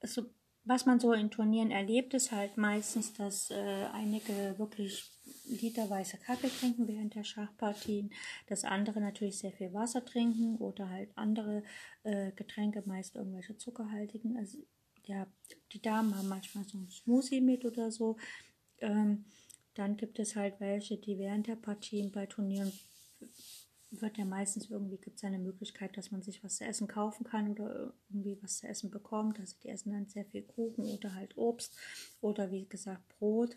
[0.00, 0.26] so,
[0.64, 5.10] was man so in Turnieren erlebt, ist halt meistens, dass äh, einige wirklich
[5.44, 8.12] literweise Kaffee trinken während der Schachpartien,
[8.46, 11.62] dass andere natürlich sehr viel Wasser trinken oder halt andere
[12.04, 14.38] äh, Getränke, meist irgendwelche zuckerhaltigen.
[14.38, 14.58] Also
[15.06, 15.26] ja,
[15.72, 18.16] die Damen haben manchmal so ein Smoothie mit oder so.
[18.78, 19.24] Ähm,
[19.74, 22.72] dann gibt es halt welche, die während der Partien bei Turnieren
[23.90, 27.24] wird ja meistens irgendwie gibt es eine Möglichkeit, dass man sich was zu essen kaufen
[27.24, 29.38] kann oder irgendwie was zu essen bekommt.
[29.38, 31.76] Also die essen dann sehr viel Kuchen oder halt Obst
[32.20, 33.56] oder wie gesagt Brot.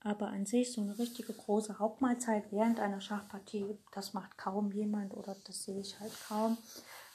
[0.00, 5.14] Aber an sich so eine richtige große Hauptmahlzeit während einer Schachpartie, das macht kaum jemand
[5.14, 6.58] oder das sehe ich halt kaum.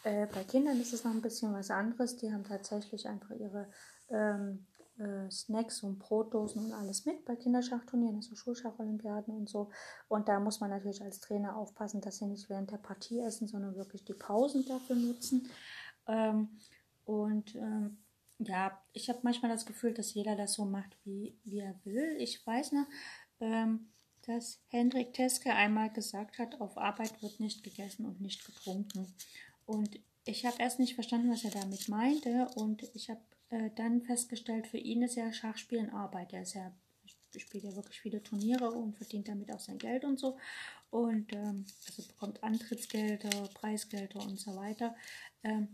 [0.03, 2.17] Äh, bei Kindern ist es noch ein bisschen was anderes.
[2.17, 3.67] Die haben tatsächlich einfach ihre
[4.09, 4.65] ähm,
[4.97, 9.69] äh, Snacks und Brotdosen und alles mit bei Kinderschachturnieren, also Schulschacholympiaden und so.
[10.07, 13.47] Und da muss man natürlich als Trainer aufpassen, dass sie nicht während der Partie essen,
[13.47, 15.49] sondern wirklich die Pausen dafür nutzen.
[16.07, 16.49] Ähm,
[17.05, 17.97] und ähm,
[18.39, 22.15] ja, ich habe manchmal das Gefühl, dass jeder das so macht, wie, wie er will.
[22.19, 22.85] Ich weiß noch,
[23.41, 23.89] ähm,
[24.25, 29.13] dass Hendrik Teske einmal gesagt hat, auf Arbeit wird nicht gegessen und nicht getrunken.
[29.69, 32.47] Und ich habe erst nicht verstanden, was er damit meinte.
[32.55, 36.33] Und ich habe äh, dann festgestellt, für ihn ist ja Schachspielen Arbeit.
[36.33, 36.71] Er ist ja,
[37.37, 40.37] spielt ja wirklich viele Turniere und verdient damit auch sein Geld und so.
[40.89, 44.95] Und ähm, also bekommt Antrittsgelder, Preisgelder und so weiter.
[45.43, 45.67] Ähm,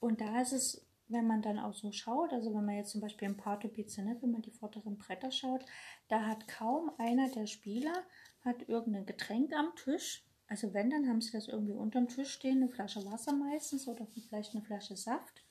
[0.00, 3.00] und da ist es, wenn man dann auch so schaut, also wenn man jetzt zum
[3.00, 5.64] Beispiel im Partopize, ne, wenn man die vorderen Bretter schaut,
[6.08, 8.04] da hat kaum einer der Spieler
[8.44, 10.24] hat irgendein Getränk am Tisch.
[10.50, 14.06] Also wenn, dann haben sie das irgendwie unterm Tisch stehen, eine Flasche Wasser meistens oder
[14.06, 15.44] vielleicht eine Flasche Saft.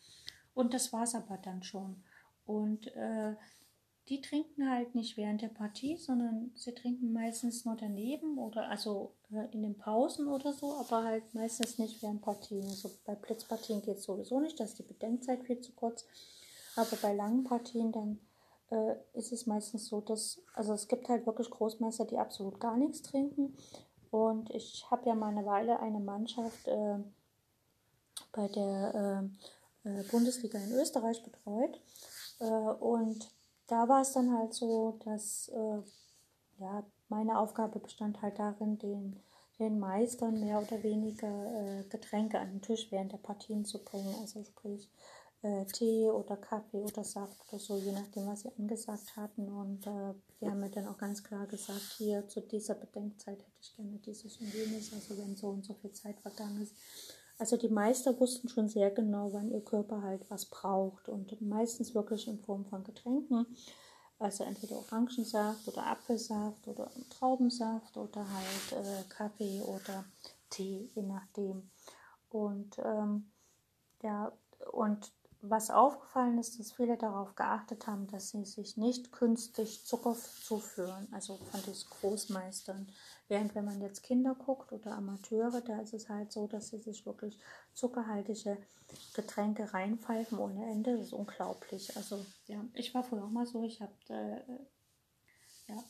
[0.54, 2.04] Und das war es aber dann schon.
[2.46, 3.36] Und äh,
[4.10, 9.16] die trinken halt nicht während der Partie, sondern sie trinken meistens nur daneben oder also
[9.32, 12.68] äh, in den Pausen oder so, aber halt meistens nicht während Partien.
[12.68, 16.06] Also bei Blitzpartien geht es sowieso nicht, da ist die Bedenkzeit viel zu kurz.
[16.76, 18.20] Aber bei langen Partien dann
[18.70, 22.78] äh, ist es meistens so, dass, also es gibt halt wirklich Großmeister, die absolut gar
[22.78, 23.56] nichts trinken.
[24.12, 26.98] Und ich habe ja mal eine Weile eine Mannschaft äh,
[28.32, 29.30] bei der
[29.86, 31.80] äh, äh, Bundesliga in Österreich betreut.
[32.40, 33.30] Äh, und
[33.68, 35.82] da war es dann halt so, dass äh,
[36.60, 39.20] ja, meine Aufgabe bestand halt darin, den,
[39.60, 44.14] den Meistern mehr oder weniger Getränke an den Tisch während der Partien zu bringen.
[44.22, 44.90] Also sprich
[45.42, 49.48] Tee oder Kaffee oder Saft oder so, je nachdem, was sie angesagt hatten.
[49.48, 53.60] Und äh, die haben mir dann auch ganz klar gesagt, hier zu dieser Bedenkzeit hätte
[53.62, 56.74] ich gerne dieses und jenes, also wenn so und so viel Zeit vergangen ist,
[57.40, 61.96] also die Meister wussten schon sehr genau, wann ihr Körper halt was braucht und meistens
[61.96, 63.46] wirklich in Form von Getränken.
[64.20, 70.04] Also entweder Orangensaft oder Apfelsaft oder Traubensaft oder halt äh, Kaffee oder
[70.50, 71.70] Tee, je nachdem.
[72.30, 73.32] Und ähm,
[74.04, 74.34] ja,
[74.74, 75.10] und
[75.42, 81.08] was aufgefallen ist, dass viele darauf geachtet haben, dass sie sich nicht künstlich Zucker zuführen,
[81.12, 82.88] also von diesen Großmeistern.
[83.30, 86.80] Während wenn man jetzt Kinder guckt oder Amateure, da ist es halt so, dass sie
[86.80, 87.38] sich wirklich
[87.74, 88.58] zuckerhaltige
[89.14, 90.98] Getränke reinpfeifen ohne Ende.
[90.98, 91.96] Das ist unglaublich.
[91.96, 94.42] Also ja, ich war früher auch mal so, ich habe äh,
[95.68, 95.84] ja,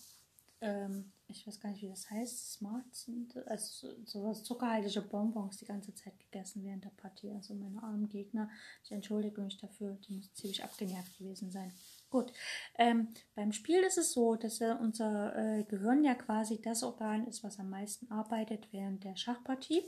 [0.61, 3.09] ähm, ich weiß gar nicht, wie das heißt, Smarts
[3.45, 7.31] also sowas zuckerhaltige Bonbons die ganze Zeit gegessen während der Partie.
[7.31, 8.49] Also meine armen Gegner,
[8.83, 11.71] ich entschuldige mich dafür, die müssen ziemlich abgenervt gewesen sein.
[12.09, 12.33] Gut,
[12.77, 17.43] ähm, beim Spiel ist es so, dass unser äh, Gehirn ja quasi das Organ ist,
[17.43, 19.83] was am meisten arbeitet während der Schachpartie.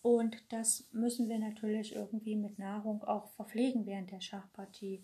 [0.00, 5.02] Und das müssen wir natürlich irgendwie mit Nahrung auch verpflegen während der Schachpartie.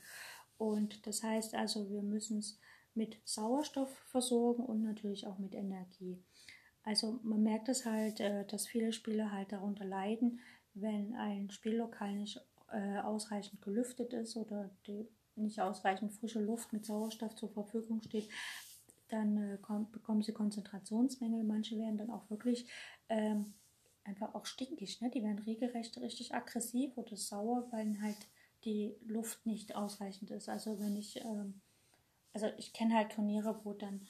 [0.57, 2.61] Und das heißt also, wir müssen es
[2.95, 6.23] mit Sauerstoff versorgen und natürlich auch mit Energie.
[6.83, 10.41] Also man merkt es halt, äh, dass viele Spieler halt darunter leiden,
[10.75, 14.71] wenn ein Spiellokal nicht äh, ausreichend gelüftet ist oder
[15.37, 18.29] nicht ausreichend frische Luft mit Sauerstoff zur Verfügung steht,
[19.09, 19.59] dann äh,
[19.91, 21.45] bekommen sie Konzentrationsmängel.
[21.45, 22.69] Manche werden dann auch wirklich
[23.09, 23.55] ähm,
[24.05, 25.01] einfach auch stinkig.
[25.01, 25.11] Ne?
[25.11, 28.17] Die werden regelrecht richtig aggressiv oder sauer, weil halt
[28.65, 30.49] die Luft nicht ausreichend ist.
[30.49, 31.61] Also wenn ich ähm,
[32.35, 34.07] also ich kenne halt Turniere, wo dann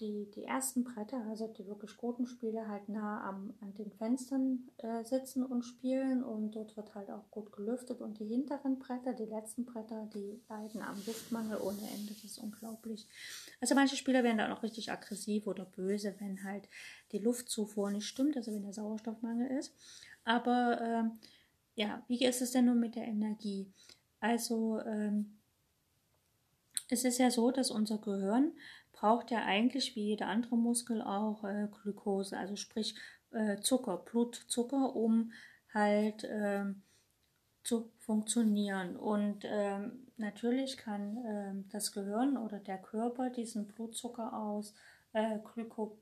[0.00, 4.68] die, die ersten Bretter, also die wirklich guten Spieler, halt nah am, an den Fenstern
[4.78, 9.12] äh, sitzen und spielen und dort wird halt auch gut gelüftet und die hinteren Bretter,
[9.12, 13.08] die letzten Bretter, die leiden am Luftmangel ohne Ende, das ist unglaublich.
[13.60, 16.68] Also manche Spieler werden dann auch richtig aggressiv oder böse, wenn halt
[17.12, 19.74] die Luftzufuhr nicht stimmt, also wenn der Sauerstoffmangel ist.
[20.24, 21.18] Aber ähm,
[21.74, 23.72] ja, wie ist es denn nun mit der Energie?
[24.20, 25.37] Also ähm,
[26.88, 28.52] es ist ja so, dass unser Gehirn
[28.92, 32.96] braucht ja eigentlich wie jeder andere Muskel auch äh, Glukose, also sprich
[33.30, 35.32] äh, Zucker, Blutzucker, um
[35.72, 36.64] halt äh,
[37.62, 38.96] zu funktionieren.
[38.96, 44.74] Und ähm, natürlich kann ähm, das Gehirn oder der Körper diesen Blutzucker aus
[45.12, 45.98] äh, Glyko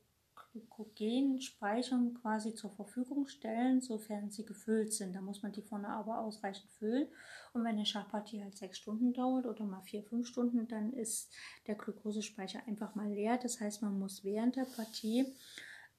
[0.51, 5.13] Glykogenspeichern quasi zur Verfügung stellen, sofern sie gefüllt sind.
[5.15, 7.07] Da muss man die vorne aber ausreichend füllen.
[7.53, 11.31] Und wenn eine Schachpartie halt sechs Stunden dauert oder mal vier, fünf Stunden, dann ist
[11.67, 13.37] der Glukosespeicher einfach mal leer.
[13.37, 15.25] Das heißt, man muss während der Partie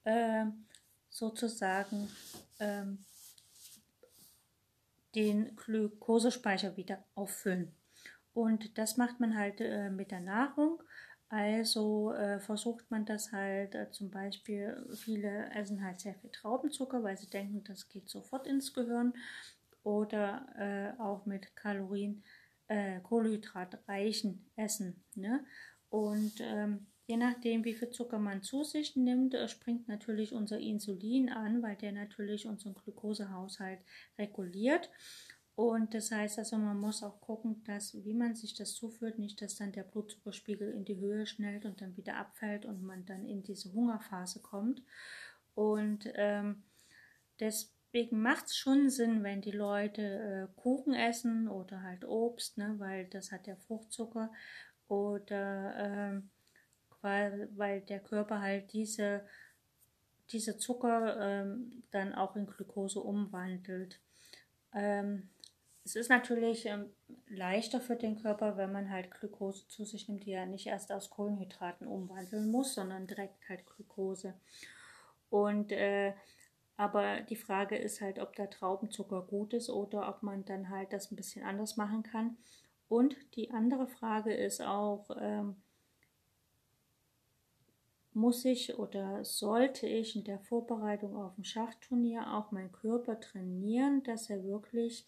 [0.05, 0.47] äh,
[1.11, 2.09] sozusagen
[2.59, 2.85] äh,
[5.15, 7.73] den Glukosespeicher wieder auffüllen.
[8.35, 10.81] Und das macht man halt äh, mit der Nahrung
[11.31, 17.03] Also äh, versucht man das halt äh, zum Beispiel, viele essen halt sehr viel Traubenzucker,
[17.03, 19.13] weil sie denken, das geht sofort ins Gehirn.
[19.83, 20.47] Oder
[20.99, 22.23] äh, auch mit Kalorien,
[22.69, 25.03] äh, kohlenhydratreichen Essen.
[25.15, 25.45] Ne?
[25.91, 30.59] Und ähm, je nachdem, wie viel Zucker man zu sich nimmt, äh, springt natürlich unser
[30.59, 33.81] Insulin an, weil der natürlich unseren Glukosehaushalt
[34.19, 34.91] reguliert.
[35.59, 39.43] Und das heißt also, man muss auch gucken, dass, wie man sich das zuführt, nicht,
[39.43, 43.27] dass dann der Blutzuckerspiegel in die Höhe schnellt und dann wieder abfällt und man dann
[43.27, 44.85] in diese Hungerphase kommt.
[45.57, 46.63] Und ähm,
[47.41, 52.77] deswegen macht es schon Sinn, wenn die Leute äh, Kuchen essen oder halt Obst, ne,
[52.79, 54.31] weil das hat ja Fruchtzucker
[54.87, 55.75] oder
[56.15, 56.23] äh,
[57.03, 59.27] weil, weil der Körper halt diese,
[60.31, 63.99] diese Zucker ähm, dann auch in Glucose umwandelt.
[64.73, 65.31] Ähm,
[65.89, 66.91] es ist natürlich ähm,
[67.29, 70.93] leichter für den Körper, wenn man halt Glucose zu sich nimmt, die er nicht erst
[70.93, 74.35] aus Kohlenhydraten umwandeln muss, sondern direkt halt Glucose.
[75.31, 76.13] Und äh,
[76.77, 80.93] aber die Frage ist halt, ob der Traubenzucker gut ist oder ob man dann halt
[80.93, 82.37] das ein bisschen anders machen kann.
[82.91, 85.57] Und die andere Frage ist auch, ähm,
[88.13, 94.03] muss ich oder sollte ich in der Vorbereitung auf ein Schachturnier auch meinen Körper trainieren,
[94.03, 95.07] dass er wirklich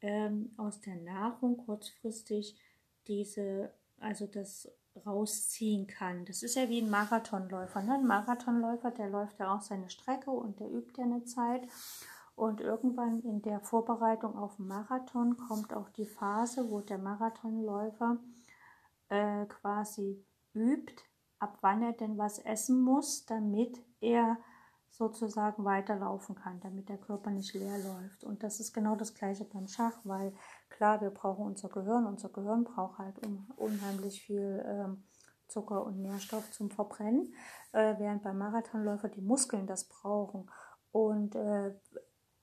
[0.00, 2.58] ähm, aus der Nahrung kurzfristig
[3.06, 4.70] diese, also das
[5.06, 6.24] rausziehen kann.
[6.24, 7.82] Das ist ja wie ein Marathonläufer.
[7.82, 7.94] Ne?
[7.94, 11.66] Ein Marathonläufer, der läuft ja auch seine Strecke und der übt ja eine Zeit.
[12.34, 18.18] Und irgendwann in der Vorbereitung auf den Marathon kommt auch die Phase, wo der Marathonläufer
[19.08, 21.02] äh, quasi übt,
[21.40, 24.38] ab wann er denn was essen muss, damit er
[24.90, 28.24] sozusagen weiterlaufen kann, damit der Körper nicht leer läuft.
[28.24, 30.32] Und das ist genau das gleiche beim Schach, weil
[30.68, 35.04] klar, wir brauchen unser Gehirn, unser Gehirn braucht halt un unheimlich viel ähm,
[35.46, 37.32] Zucker und Nährstoff zum Verbrennen,
[37.72, 40.50] äh, während beim Marathonläufer die Muskeln das brauchen.
[40.92, 41.74] Und äh,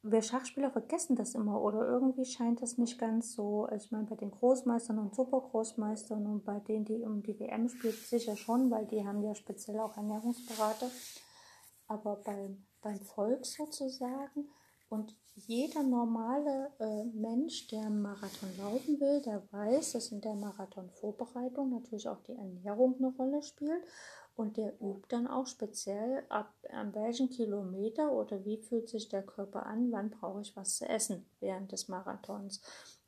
[0.08, 3.68] wir Schachspieler vergessen das immer oder irgendwie scheint das nicht ganz so.
[3.76, 7.94] Ich meine, bei den Großmeistern und Supergroßmeistern und bei denen, die um die WM spielen,
[7.94, 10.88] sicher schon, weil die haben ja speziell auch Ernährungsberater
[11.88, 14.50] aber beim, beim Volk sozusagen.
[14.90, 20.36] Und jeder normale äh, Mensch, der einen Marathon laufen will, der weiß, dass in der
[20.36, 23.84] Marathonvorbereitung natürlich auch die Ernährung eine Rolle spielt.
[24.38, 29.24] Und der übt dann auch speziell ab an welchen Kilometer oder wie fühlt sich der
[29.24, 32.62] Körper an, wann brauche ich was zu essen während des Marathons.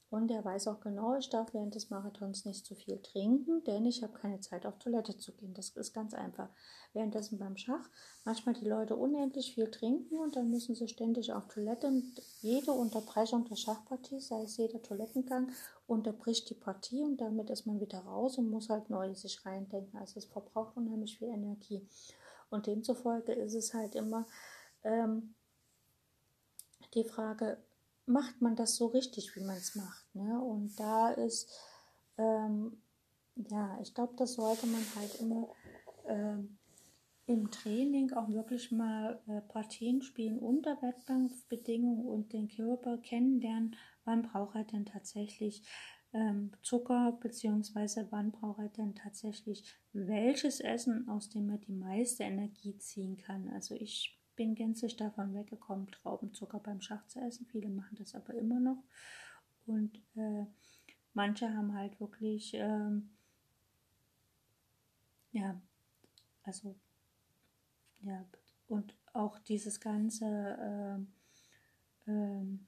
[0.10, 3.86] Und er weiß auch genau, ich darf während des Marathons nicht zu viel trinken, denn
[3.86, 5.54] ich habe keine Zeit auf Toilette zu gehen.
[5.54, 6.50] Das ist ganz einfach.
[6.94, 7.90] Währenddessen beim Schach
[8.24, 12.72] manchmal die Leute unendlich viel trinken und dann müssen sie ständig auf Toilette und jede
[12.72, 15.52] Unterbrechung der Schachpartie, sei es jeder Toilettengang,
[15.88, 20.00] unterbricht die Partie und damit ist man wieder raus und muss halt neu sich reindenken.
[20.00, 21.86] Also es verbraucht unheimlich viel Energie.
[22.50, 24.26] Und demzufolge ist es halt immer
[24.84, 25.36] ähm,
[26.94, 27.58] die Frage,
[28.08, 30.16] macht man das so richtig, wie man es macht.
[30.16, 30.42] Ne?
[30.42, 31.50] Und da ist,
[32.18, 32.82] ähm,
[33.36, 35.48] ja, ich glaube, das sollte man halt immer
[36.08, 36.58] ähm,
[37.28, 44.22] im Training auch wirklich mal äh, Partien spielen unter Wettkampfbedingungen und den Körper kennenlernen, wann
[44.22, 45.64] braucht er denn tatsächlich
[46.14, 52.24] ähm, Zucker, beziehungsweise wann braucht er denn tatsächlich welches Essen, aus dem er die meiste
[52.24, 53.50] Energie ziehen kann.
[53.50, 57.46] Also ich bin gänzlich davon weggekommen, Traubenzucker beim Schach zu essen.
[57.48, 58.82] Viele machen das aber immer noch.
[59.66, 60.46] Und äh,
[61.14, 63.10] manche haben halt wirklich, ähm,
[65.32, 65.60] ja,
[66.44, 66.76] also,
[68.02, 68.26] ja,
[68.68, 71.08] und auch dieses ganze,
[72.08, 72.60] äh, äh,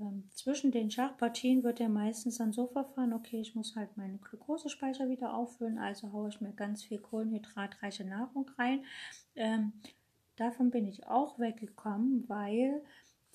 [0.00, 4.18] ähm, zwischen den Schachpartien wird er meistens dann so verfahren, okay, ich muss halt meine
[4.18, 8.84] Glukosespeicher wieder auffüllen, also haue ich mir ganz viel kohlenhydratreiche Nahrung rein.
[9.36, 9.72] Ähm,
[10.36, 12.82] davon bin ich auch weggekommen, weil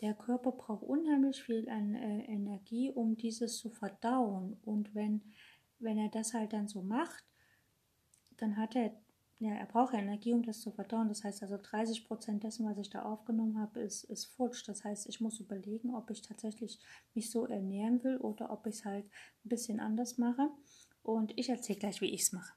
[0.01, 4.57] der Körper braucht unheimlich viel an äh, Energie, um dieses zu verdauen.
[4.65, 5.21] Und wenn,
[5.79, 7.23] wenn er das halt dann so macht,
[8.37, 8.91] dann hat er
[9.39, 11.09] ja, er braucht ja Energie, um das zu verdauen.
[11.09, 14.67] Das heißt also 30 Prozent dessen, was ich da aufgenommen habe, ist, ist futsch.
[14.67, 16.79] Das heißt, ich muss überlegen, ob ich tatsächlich
[17.13, 19.05] mich so ernähren will oder ob ich es halt
[19.43, 20.49] ein bisschen anders mache.
[21.03, 22.53] Und ich erzähle gleich, wie ich es mache.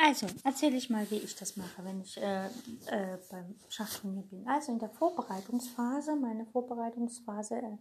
[0.00, 4.46] Also, erzähle ich mal, wie ich das mache, wenn ich äh, äh, beim Schachturnier bin.
[4.48, 7.78] Also in der Vorbereitungsphase, meine Vorbereitungsphase äh,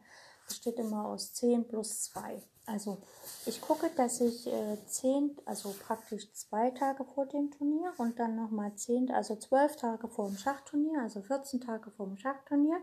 [0.48, 2.42] besteht immer aus 10 plus 2.
[2.66, 2.98] Also
[3.46, 8.36] ich gucke, dass ich äh, 10, also praktisch zwei Tage vor dem Turnier und dann
[8.36, 12.82] nochmal 10, also 12 Tage vor dem Schachturnier, also 14 Tage vor dem Schachturnier,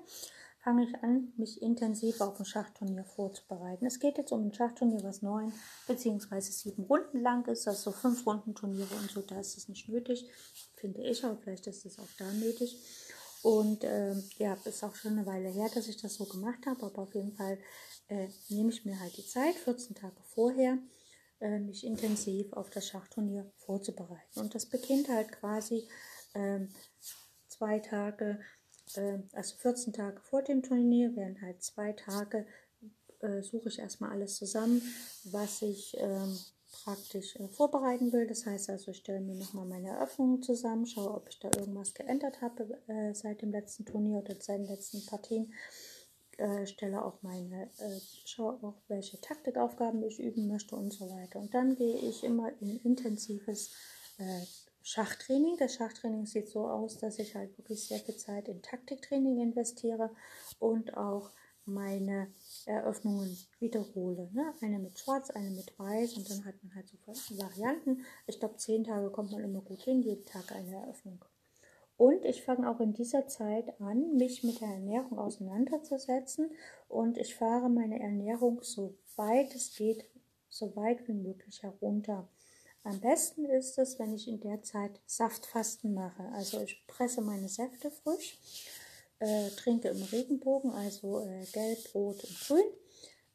[0.65, 3.85] fange ich an, mich intensiv auf ein Schachturnier vorzubereiten.
[3.85, 5.53] Es geht jetzt um ein Schachturnier, was neun
[5.87, 6.41] bzw.
[6.41, 10.27] sieben Runden lang ist, also fünf Runden Turniere und so, da ist es nicht nötig,
[10.77, 12.79] finde ich, aber vielleicht ist es auch da nötig.
[13.45, 16.87] Und äh, ja, ist auch schon eine Weile her, dass ich das so gemacht habe,
[16.87, 17.59] aber auf jeden Fall
[18.09, 20.79] äh, nehme ich mir halt die Zeit, 14 Tage vorher,
[21.41, 24.41] äh, mich intensiv auf das Schachturnier vorzubereiten.
[24.41, 25.87] Und das beginnt halt quasi
[26.35, 26.71] ähm,
[27.49, 28.41] zwei Tage
[28.95, 32.47] äh, also 14 Tage vor dem Turnier werden halt zwei Tage,
[33.21, 34.83] äh, suche ich erstmal alles zusammen,
[35.25, 36.39] was ich ähm,
[36.83, 38.27] praktisch äh, vorbereiten will.
[38.27, 41.95] Das heißt also, ich stelle mir nochmal meine Eröffnungen zusammen, schaue, ob ich da irgendwas
[41.95, 45.53] geändert habe äh, seit dem letzten Turnier oder seit den letzten Partien.
[46.37, 51.39] Äh, stelle auch meine, äh, schaue auch, welche Taktikaufgaben ich üben möchte und so weiter.
[51.39, 53.73] Und dann gehe ich immer in intensives
[54.19, 54.43] äh,
[54.83, 55.57] Schachtraining.
[55.59, 60.11] Das Schachtraining sieht so aus, dass ich halt wirklich sehr viel Zeit in Taktiktraining investiere
[60.59, 61.31] und auch
[61.67, 62.29] meine
[62.67, 64.29] Eröffnungen wiederhole.
[64.33, 64.55] Ne?
[64.61, 68.05] Eine mit Schwarz, eine mit Weiß und dann hat man halt so Varianten.
[68.27, 71.25] Ich glaube, zehn Tage kommt man immer gut hin, jeden Tag eine Eröffnung.
[71.97, 76.51] Und ich fange auch in dieser Zeit an, mich mit der Ernährung auseinanderzusetzen
[76.89, 80.05] und ich fahre meine Ernährung so weit es geht,
[80.49, 82.29] so weit wie möglich herunter.
[82.83, 86.25] Am besten ist es, wenn ich in der Zeit Saftfasten mache.
[86.35, 88.39] Also ich presse meine Säfte frisch,
[89.19, 92.65] äh, trinke im Regenbogen, also äh, gelb, rot und grün.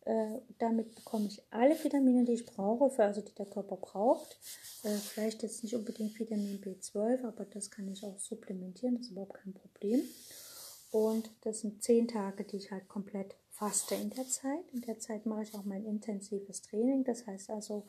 [0.05, 4.39] Äh, damit bekomme ich alle Vitamine, die ich brauche, für, also die der Körper braucht.
[4.83, 9.11] Äh, vielleicht jetzt nicht unbedingt Vitamin B12, aber das kann ich auch supplementieren, das ist
[9.11, 10.01] überhaupt kein Problem.
[10.91, 14.71] Und das sind zehn Tage, die ich halt komplett faste in der Zeit.
[14.73, 17.03] In der Zeit mache ich auch mein intensives Training.
[17.03, 17.85] Das heißt also,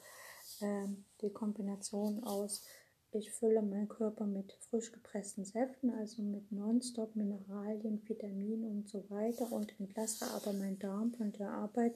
[0.61, 2.65] ähm, die Kombination aus,
[3.13, 9.09] ich fülle meinen Körper mit frisch gepressten Säften, also mit Nonstop Mineralien, Vitaminen und so
[9.11, 11.95] weiter und entlasse aber meinen Darm von der Arbeit,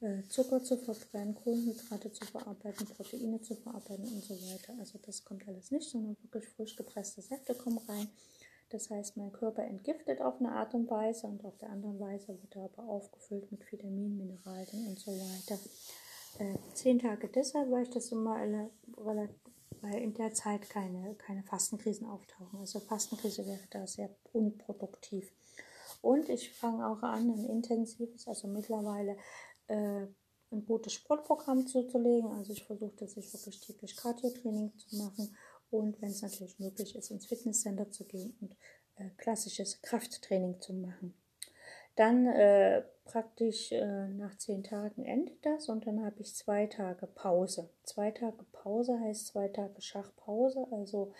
[0.00, 4.74] äh, Zucker zu verbrennen, Kohlenhydrate zu verarbeiten, Proteine zu verarbeiten und so weiter.
[4.78, 8.08] Also das kommt alles nicht, sondern wirklich frisch gepresste Säfte kommen rein.
[8.70, 12.28] Das heißt, mein Körper entgiftet auf eine Art und Weise und auf der anderen Weise
[12.28, 15.58] wird er aber aufgefüllt mit Vitaminen, Mineralien und so weiter
[16.38, 18.70] äh, zehn Tage deshalb, weil ich das immer alle,
[19.84, 22.58] weil in der Zeit keine, keine Fastenkrisen auftauchen.
[22.58, 25.30] Also Fastenkrise wäre da sehr unproduktiv.
[26.00, 29.16] Und ich fange auch an, ein intensives, also mittlerweile
[29.66, 30.06] äh,
[30.50, 32.30] ein gutes Sportprogramm zuzulegen.
[32.32, 35.36] Also ich versuche, dass ich wirklich täglich Cardio-Training zu machen
[35.70, 38.56] und wenn es natürlich möglich ist, ins Fitnesscenter zu gehen und
[38.96, 41.14] äh, klassisches Krafttraining zu machen.
[41.96, 47.06] Dann äh, praktisch äh, nach zehn Tagen endet das und dann habe ich zwei Tage
[47.06, 47.70] Pause.
[47.84, 50.66] Zwei Tage Pause heißt zwei Tage Schachpause.
[50.72, 51.12] Also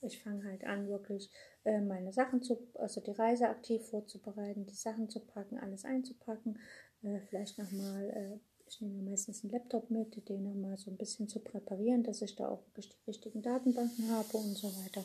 [0.00, 1.30] ich fange halt an, wirklich
[1.64, 6.58] äh, meine Sachen zu, also die Reise aktiv vorzubereiten, die Sachen zu packen, alles einzupacken.
[7.02, 8.38] Äh, vielleicht nochmal, äh,
[8.68, 12.36] ich nehme meistens einen Laptop mit, den nochmal so ein bisschen zu präparieren, dass ich
[12.36, 15.04] da auch wirklich die richtigen Datenbanken habe und so weiter.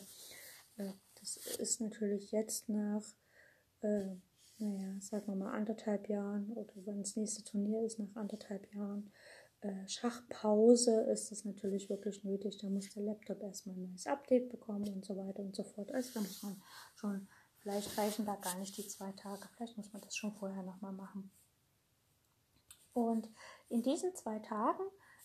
[0.76, 3.04] Äh, das ist natürlich jetzt nach
[3.82, 4.16] äh,
[4.60, 9.10] naja, sagen wir mal anderthalb Jahren oder wenn das nächste Turnier ist, nach anderthalb Jahren
[9.60, 12.58] äh, Schachpause ist es natürlich wirklich nötig.
[12.58, 15.92] Da muss der Laptop erstmal ein neues Update bekommen und so weiter und so fort.
[15.92, 16.62] Also da man
[16.94, 20.62] schon, vielleicht reichen da gar nicht die zwei Tage, vielleicht muss man das schon vorher
[20.62, 21.30] nochmal machen.
[22.92, 23.28] Und
[23.68, 24.82] in diesen zwei Tagen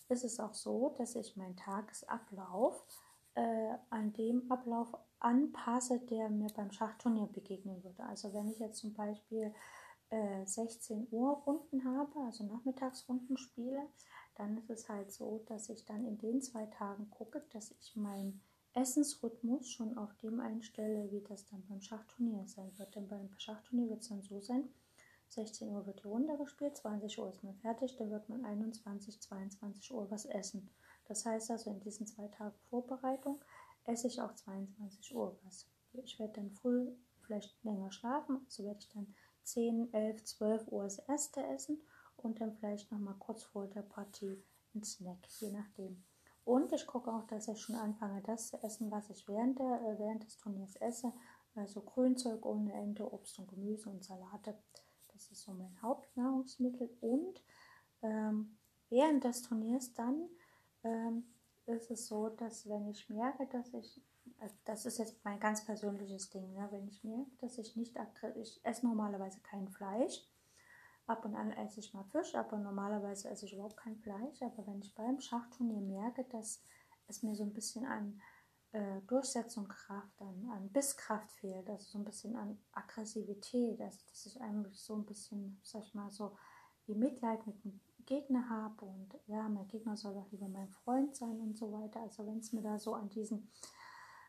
[0.08, 2.84] ist es auch so, dass ich meinen Tagesablauf
[3.34, 4.88] äh, an dem Ablauf
[5.20, 8.04] anpasse, der mir beim Schachturnier begegnen würde.
[8.04, 9.54] Also wenn ich jetzt zum Beispiel
[10.10, 13.88] äh, 16 Uhr Runden habe, also Nachmittagsrunden spiele,
[14.36, 17.96] dann ist es halt so, dass ich dann in den zwei Tagen gucke, dass ich
[17.96, 18.40] meinen
[18.74, 22.94] Essensrhythmus schon auf dem einstelle, wie das dann beim Schachturnier sein wird.
[22.94, 24.68] Denn beim Schachturnier wird es dann so sein,
[25.28, 29.20] 16 Uhr wird die Runde gespielt, 20 Uhr ist man fertig, dann wird man 21,
[29.20, 30.70] 22 Uhr was essen.
[31.06, 33.40] Das heißt also, in diesen zwei Tagen Vorbereitung
[33.86, 35.66] esse ich auch 22 Uhr was.
[35.92, 40.84] Ich werde dann früh vielleicht länger schlafen, also werde ich dann 10, 11, 12 Uhr
[40.84, 41.80] das erste essen
[42.16, 44.42] und dann vielleicht nochmal kurz vor der Partie
[44.74, 46.04] ein Snack, je nachdem.
[46.44, 49.80] Und ich gucke auch, dass ich schon anfange, das zu essen, was ich während, der,
[49.82, 51.12] äh, während des Turniers esse.
[51.56, 54.56] Also Grünzeug ohne Ende, Obst und Gemüse und Salate.
[55.12, 56.90] Das ist so mein Hauptnahrungsmittel.
[57.00, 57.42] Und
[58.02, 58.56] ähm,
[58.90, 60.28] während des Turniers dann
[60.84, 61.24] ähm,
[61.66, 64.00] ist es so, dass wenn ich merke, dass ich,
[64.38, 66.68] also das ist jetzt mein ganz persönliches Ding, ne?
[66.70, 67.96] wenn ich merke, dass ich nicht,
[68.36, 70.26] ich esse normalerweise kein Fleisch,
[71.06, 74.66] ab und an esse ich mal Fisch, aber normalerweise esse ich überhaupt kein Fleisch, aber
[74.66, 76.62] wenn ich beim Schachturnier merke, dass
[77.08, 78.20] es mir so ein bisschen an
[78.72, 84.40] äh, Durchsetzungskraft, an, an Bisskraft fehlt, also so ein bisschen an Aggressivität, also dass ich
[84.40, 86.36] eigentlich so ein bisschen, sag ich mal, so
[86.86, 87.56] wie Mitleid mit
[88.06, 92.00] Gegner habe und ja, mein Gegner soll doch lieber mein Freund sein und so weiter.
[92.00, 93.50] Also wenn es mir da so an diesen,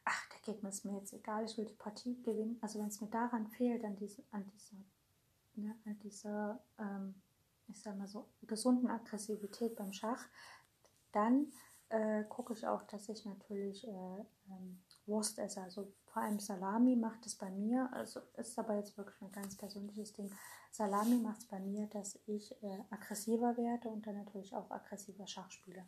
[0.03, 2.99] ach, der Gegner ist mir jetzt egal, ich will die Partie gewinnen, also wenn es
[2.99, 4.77] mir daran fehlt, an, diesen, an dieser,
[5.55, 7.21] ne, an dieser, ähm,
[7.67, 10.25] ich sag mal so, gesunden Aggressivität beim Schach,
[11.11, 11.51] dann
[11.89, 15.61] äh, gucke ich auch, dass ich natürlich äh, ähm, Wurst esse.
[15.61, 19.55] Also vor allem Salami macht es bei mir, also ist aber jetzt wirklich ein ganz
[19.55, 20.31] persönliches Ding.
[20.71, 25.27] Salami macht es bei mir, dass ich äh, aggressiver werde und dann natürlich auch aggressiver
[25.27, 25.85] Schach spiele.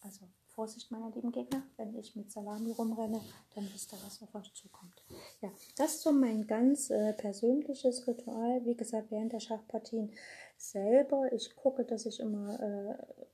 [0.00, 3.20] Also Vorsicht, meine lieben Gegner, wenn ich mit Salami rumrenne,
[3.56, 5.02] dann wisst ihr, was auf euch zukommt.
[5.40, 8.64] Ja, das ist so mein ganz äh, persönliches Ritual.
[8.64, 10.12] Wie gesagt, während der Schachpartien
[10.56, 11.32] selber.
[11.32, 13.24] Ich gucke, dass ich immer äh,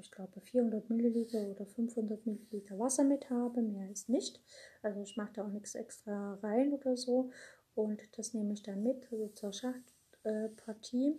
[0.00, 4.40] ich glaube, 400 Milliliter oder 500 Milliliter Wasser mit habe, mehr ist nicht.
[4.82, 7.30] Also ich mache da auch nichts extra rein oder so.
[7.74, 11.18] Und das nehme ich dann mit also zur Schachtpartie.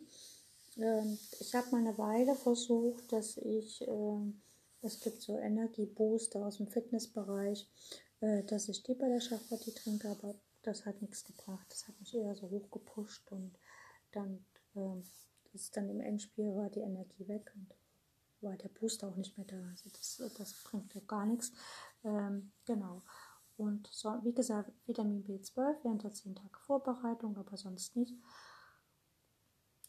[0.78, 4.34] Ähm, ich habe mal eine Weile versucht, dass ich, äh,
[4.82, 7.70] es gibt so Energiebooster aus dem Fitnessbereich,
[8.22, 11.68] äh, dass ich die bei der Schachpartie trinke, aber das hat nichts gebracht.
[11.70, 13.54] Das hat mich eher so hochgepusht und
[14.12, 15.02] dann äh,
[15.54, 17.74] ist dann im Endspiel war die Energie weg und
[18.42, 19.62] war der Booster auch nicht mehr da.
[19.70, 21.52] Also das, das bringt ja gar nichts.
[22.04, 23.02] Ähm, genau.
[23.58, 28.14] Und so, wie gesagt, Vitamin B12 während der 10 Tage Vorbereitung, aber sonst nicht.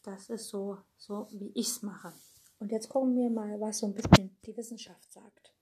[0.03, 2.13] Das ist so, so wie ich es mache.
[2.59, 5.52] Und jetzt gucken wir mal, was so ein bisschen die Wissenschaft sagt.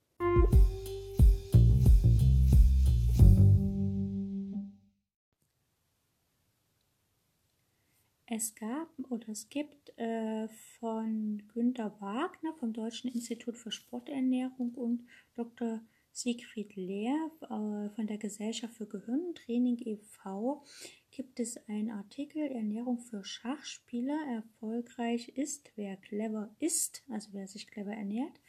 [8.34, 10.48] Es gab oder es gibt äh,
[10.80, 15.04] von Günter Wagner vom Deutschen Institut für Sporternährung und
[15.34, 15.82] Dr.
[16.12, 20.64] Siegfried Lehr äh, von der Gesellschaft für Gehirntraining e.V.
[21.10, 24.18] gibt es einen Artikel Ernährung für Schachspieler.
[24.30, 28.40] Erfolgreich ist, wer clever ist, also wer sich clever ernährt.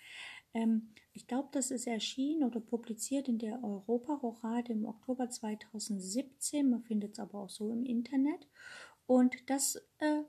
[0.54, 6.70] Ähm, ich glaube, das ist erschienen oder publiziert in der Europarochade im Oktober 2017.
[6.70, 8.48] Man findet es aber auch so im Internet.
[9.06, 10.24] Und das, äh,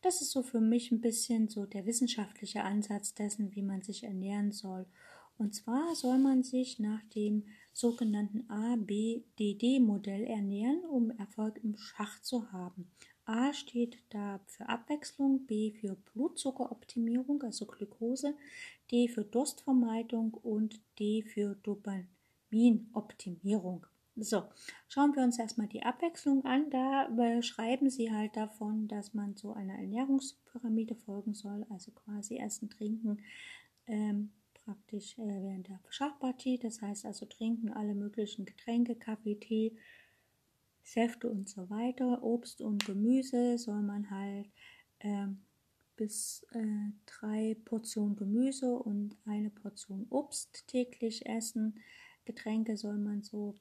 [0.00, 4.04] das ist so für mich ein bisschen so der wissenschaftliche Ansatz dessen, wie man sich
[4.04, 4.86] ernähren soll.
[5.38, 12.52] Und zwar soll man sich nach dem sogenannten ABDD-Modell ernähren, um Erfolg im Schach zu
[12.52, 12.90] haben.
[13.24, 18.36] A steht da für Abwechslung, B für Blutzuckeroptimierung, also Glucose,
[18.90, 23.86] D für Durstvermeidung und D für Dopaminoptimierung.
[24.16, 24.44] So,
[24.88, 26.68] schauen wir uns erstmal die Abwechslung an.
[26.68, 32.68] Da beschreiben sie halt davon, dass man so einer Ernährungspyramide folgen soll, also quasi Essen,
[32.68, 33.22] Trinken,
[33.86, 36.58] ähm, praktisch äh, während der Schachpartie.
[36.58, 39.76] Das heißt also trinken alle möglichen Getränke, Kaffee, Tee,
[40.84, 42.22] Säfte und so weiter.
[42.22, 44.50] Obst und Gemüse soll man halt
[45.00, 45.40] ähm,
[45.96, 51.80] bis äh, drei Portionen Gemüse und eine Portion Obst täglich essen.
[52.26, 53.58] Getränke soll man so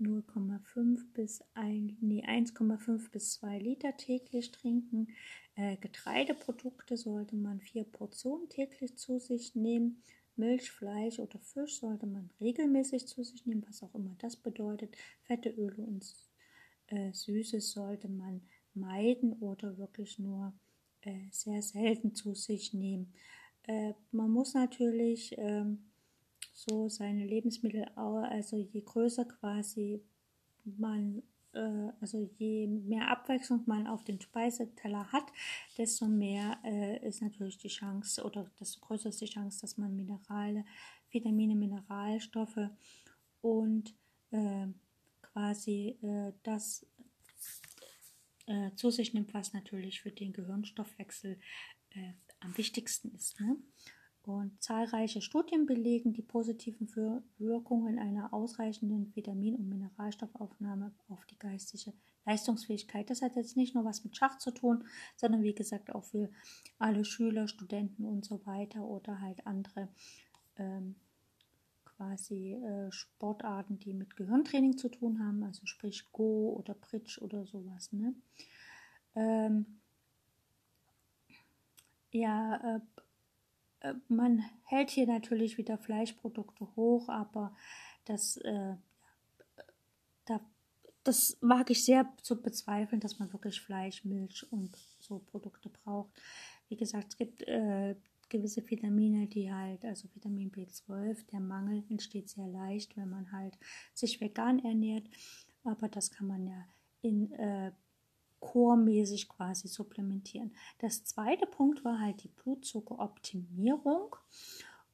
[0.00, 5.08] 0,5 bis 1, nee, 1,5 bis 2 Liter täglich trinken.
[5.56, 10.02] Äh, Getreideprodukte sollte man vier Portionen täglich zu sich nehmen.
[10.36, 14.96] Milch, Fleisch oder Fisch sollte man regelmäßig zu sich nehmen, was auch immer das bedeutet.
[15.22, 16.14] Fette Öle und
[16.86, 20.52] äh, Süßes sollte man meiden oder wirklich nur
[21.00, 23.12] äh, sehr selten zu sich nehmen.
[23.64, 25.90] Äh, man muss natürlich ähm,
[26.58, 30.02] so seine Lebensmittel, also je größer quasi
[30.64, 35.32] man, äh, also je mehr Abwechslung man auf den Speiseteller hat,
[35.76, 39.94] desto mehr äh, ist natürlich die Chance oder desto größer ist die Chance, dass man
[39.94, 40.64] Minerale,
[41.10, 42.70] Vitamine, Mineralstoffe
[43.40, 43.94] und
[44.32, 44.66] äh,
[45.22, 46.84] quasi äh, das
[48.46, 51.38] äh, zu sich nimmt, was natürlich für den Gehirnstoffwechsel
[51.90, 53.40] äh, am wichtigsten ist.
[53.40, 53.56] Ne?
[54.28, 56.86] Und zahlreiche Studien belegen die positiven
[57.38, 61.94] Wirkungen einer ausreichenden Vitamin- und Mineralstoffaufnahme auf die geistige
[62.26, 63.08] Leistungsfähigkeit.
[63.08, 64.84] Das hat jetzt nicht nur was mit Schach zu tun,
[65.16, 66.28] sondern wie gesagt auch für
[66.78, 69.88] alle Schüler, Studenten und so weiter oder halt andere
[70.56, 70.96] ähm,
[71.86, 77.46] quasi äh, Sportarten, die mit Gehirntraining zu tun haben, also sprich Go oder Bridge oder
[77.46, 77.94] sowas.
[77.94, 78.14] Ne?
[79.14, 79.80] Ähm,
[82.10, 82.80] ja, äh,
[84.08, 87.54] man hält hier natürlich wieder Fleischprodukte hoch, aber
[88.04, 88.74] das, äh,
[90.24, 90.40] da,
[91.04, 96.10] das wage ich sehr zu bezweifeln, dass man wirklich Fleisch, Milch und so Produkte braucht.
[96.68, 97.94] Wie gesagt, es gibt äh,
[98.28, 103.56] gewisse Vitamine, die halt, also Vitamin B12, der Mangel entsteht sehr leicht, wenn man halt
[103.94, 105.08] sich vegan ernährt.
[105.64, 106.66] Aber das kann man ja
[107.00, 107.72] in äh,
[108.40, 110.52] chormäßig quasi supplementieren.
[110.78, 114.16] Das zweite Punkt war halt die Blutzuckeroptimierung.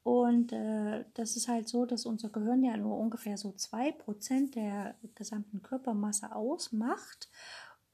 [0.03, 4.95] Und äh, das ist halt so, dass unser Gehirn ja nur ungefähr so 2% der
[5.15, 7.27] gesamten Körpermasse ausmacht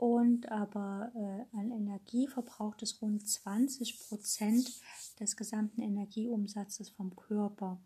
[0.02, 4.82] und aber äh, an Energie verbraucht es rund 20%
[5.20, 7.80] des gesamten Energieumsatzes vom Körper.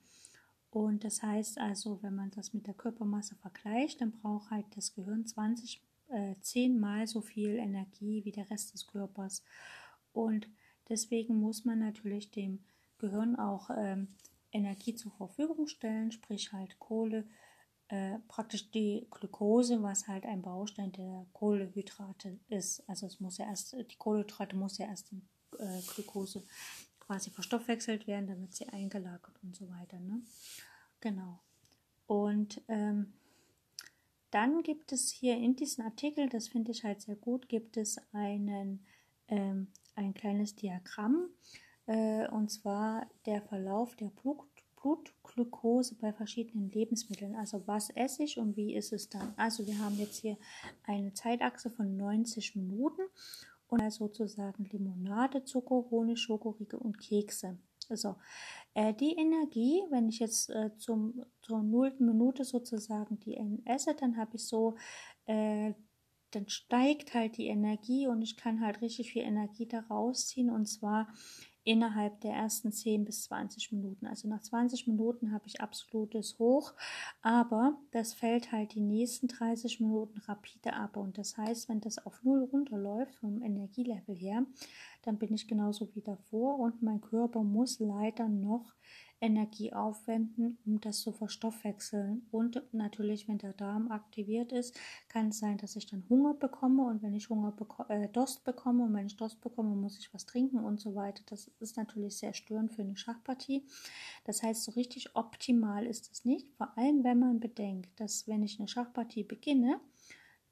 [0.71, 4.93] Und das heißt also, wenn man das mit der Körpermasse vergleicht, dann braucht halt das
[4.93, 9.43] Gehirn 20 äh, zehnmal so viel Energie wie der Rest des Körpers.
[10.13, 10.47] Und
[10.89, 12.63] deswegen muss man natürlich dem
[12.97, 14.07] Gehirn auch ähm,
[14.51, 17.25] Energie zur Verfügung stellen, sprich halt Kohle,
[17.89, 22.87] äh, praktisch die Glucose, was halt ein Baustein der Kohlehydrate ist.
[22.89, 25.21] Also es muss ja erst, die Kohlehydrate muss ja erst in
[25.59, 26.43] äh, Glucose
[26.99, 29.99] quasi verstoffwechselt werden, wird sie eingelagert und so weiter.
[29.99, 30.21] Ne?
[30.99, 31.39] Genau.
[32.07, 33.13] Und ähm,
[34.35, 37.97] dann gibt es hier in diesem Artikel, das finde ich halt sehr gut, gibt es
[38.11, 38.85] einen,
[39.29, 41.29] ähm, ein kleines Diagramm,
[41.85, 44.43] äh, und zwar der Verlauf der Blut,
[44.75, 47.35] Blutglucose bei verschiedenen Lebensmitteln.
[47.35, 49.33] Also was esse ich und wie ist es dann?
[49.37, 50.37] Also wir haben jetzt hier
[50.83, 53.01] eine Zeitachse von 90 Minuten
[53.67, 57.57] und sozusagen Limonade, Zucker, Honig, Schokoriegel und Kekse.
[57.89, 58.15] Also äh,
[58.93, 64.35] die Energie, wenn ich jetzt äh, zum, zur nullten Minute sozusagen die esse, dann habe
[64.35, 64.75] ich so,
[65.25, 65.73] äh,
[66.35, 70.65] dann steigt halt die Energie und ich kann halt richtig viel Energie da rausziehen und
[70.67, 71.07] zwar
[71.65, 74.05] innerhalb der ersten 10 bis 20 Minuten.
[74.05, 76.73] Also nach 20 Minuten habe ich absolutes Hoch,
[77.21, 80.95] aber das fällt halt die nächsten 30 Minuten rapide ab.
[80.95, 84.45] Und das heißt, wenn das auf Null runterläuft vom Energielevel her,
[85.01, 88.75] dann bin ich genauso wie davor und mein Körper muss leider noch
[89.21, 92.27] Energie aufwenden, um das zu verstoffwechseln.
[92.31, 96.83] Und natürlich, wenn der Darm aktiviert ist, kann es sein, dass ich dann Hunger bekomme.
[96.83, 100.13] Und wenn ich Hunger beko äh, Durst bekomme und wenn ich Durst bekomme, muss ich
[100.13, 101.23] was trinken und so weiter.
[101.27, 103.65] Das ist natürlich sehr störend für eine Schachpartie.
[104.25, 106.51] Das heißt, so richtig optimal ist es nicht.
[106.57, 109.79] Vor allem, wenn man bedenkt, dass wenn ich eine Schachpartie beginne,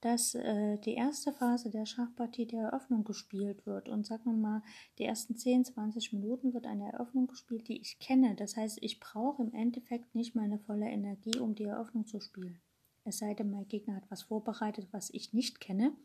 [0.04, 3.88] dass äh, die erste Phase der Schachpartie die Eröffnung gespielt wird.
[3.88, 4.62] Und sagen wir mal,
[4.98, 8.36] die ersten 10, 20 Minuten wird eine Eröffnung gespielt, die ich kenne.
[8.36, 12.60] Das heißt, ich brauche im Endeffekt nicht meine volle Energie, um die Eröffnung zu spielen.
[13.06, 15.96] Es sei denn, mein Gegner hat was vorbereitet, was ich nicht kenne,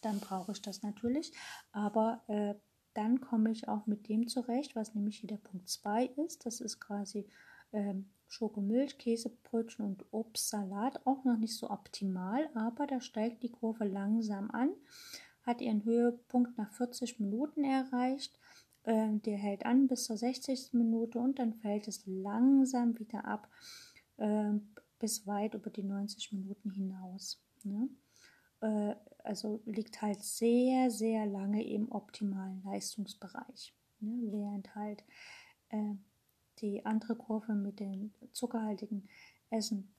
[0.00, 1.30] dann brauche ich das natürlich.
[1.70, 2.54] Aber äh,
[2.94, 6.46] dann komme ich auch mit dem zurecht, was nämlich hier der Punkt 2 ist.
[6.46, 7.28] Das ist quasi
[7.72, 13.84] ähm, Schokomilch, Käsebrötchen und Obstsalat auch noch nicht so optimal, aber da steigt die Kurve
[13.84, 14.70] langsam an,
[15.42, 18.38] hat ihren Höhepunkt nach 40 Minuten erreicht.
[18.84, 20.72] Äh, der hält an bis zur 60.
[20.72, 23.48] Minute und dann fällt es langsam wieder ab
[24.18, 24.52] äh,
[24.98, 27.42] bis weit über die 90 Minuten hinaus.
[27.62, 27.88] Ne?
[28.60, 33.74] Äh, also liegt halt sehr, sehr lange im optimalen Leistungsbereich.
[34.00, 34.18] Ne?
[34.30, 35.04] Während halt
[35.70, 35.94] äh,
[36.60, 39.08] die andere Kurve mit dem zuckerhaltigen
[39.50, 39.94] Essen,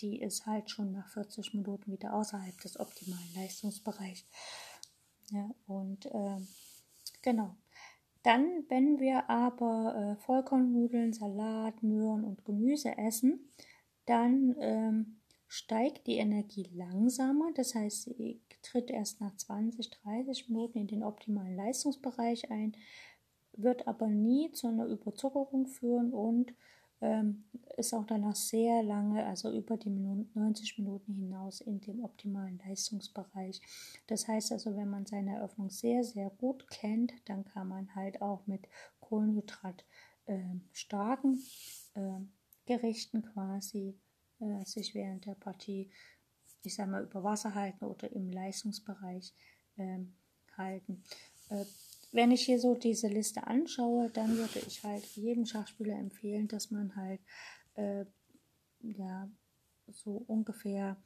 [0.00, 4.24] die ist halt schon nach 40 Minuten wieder außerhalb des optimalen Leistungsbereichs.
[5.30, 6.36] Ja, und äh,
[7.22, 7.56] genau.
[8.22, 13.52] Dann, wenn wir aber äh, Vollkornnudeln, Salat, Möhren und Gemüse essen,
[14.06, 17.50] dann ähm, steigt die Energie langsamer.
[17.54, 22.76] Das heißt, sie tritt erst nach 20, 30 Minuten in den optimalen Leistungsbereich ein
[23.54, 26.54] wird aber nie zu einer Überzuckerung führen und
[27.02, 27.44] ähm,
[27.76, 33.60] ist auch danach sehr lange, also über die 90 Minuten hinaus in dem optimalen Leistungsbereich.
[34.06, 38.22] Das heißt also, wenn man seine Eröffnung sehr, sehr gut kennt, dann kann man halt
[38.22, 38.68] auch mit
[39.00, 39.84] Kohlenhydrat
[40.26, 40.38] äh,
[40.72, 41.42] starken
[41.94, 42.20] äh,
[42.66, 43.98] Gerichten quasi
[44.38, 45.90] äh, sich während der Partie,
[46.62, 49.34] ich sag mal, über Wasser halten oder im Leistungsbereich
[49.76, 50.14] ähm,
[50.56, 51.02] halten.
[52.12, 56.70] Wenn ich hier so diese Liste anschaue, dann würde ich halt jedem Schachspieler empfehlen, dass
[56.70, 57.20] man halt
[57.74, 58.04] äh,
[58.80, 59.30] ja
[59.88, 61.02] so ungefähr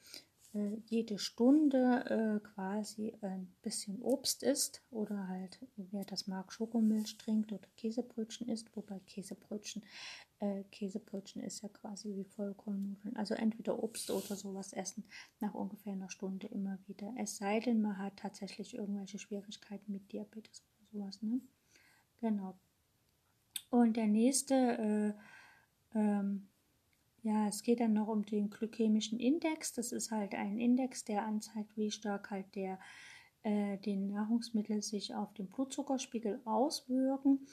[0.56, 7.18] äh, jede Stunde äh, quasi ein bisschen Obst isst oder halt, wer das mag, Schokomilch
[7.18, 9.84] trinkt oder Käsebrötchen isst, wobei Käsebrötchen,
[10.40, 13.16] äh, Käsebrötchen ist ja quasi wie Vollkornnudeln.
[13.16, 15.04] Also entweder Obst oder sowas essen
[15.40, 17.14] nach ungefähr einer Stunde immer wieder.
[17.18, 21.40] Es sei denn, man hat tatsächlich irgendwelche Schwierigkeiten mit Diabetes sowas, ne?
[22.20, 22.58] Genau.
[23.70, 25.14] Und der nächste,
[25.94, 26.48] äh, ähm,
[27.22, 29.72] ja, es geht dann noch um den glykämischen Index.
[29.72, 32.78] Das ist halt ein Index, der anzeigt, wie stark halt der,
[33.42, 37.46] äh, die Nahrungsmittel sich auf den Blutzuckerspiegel auswirken.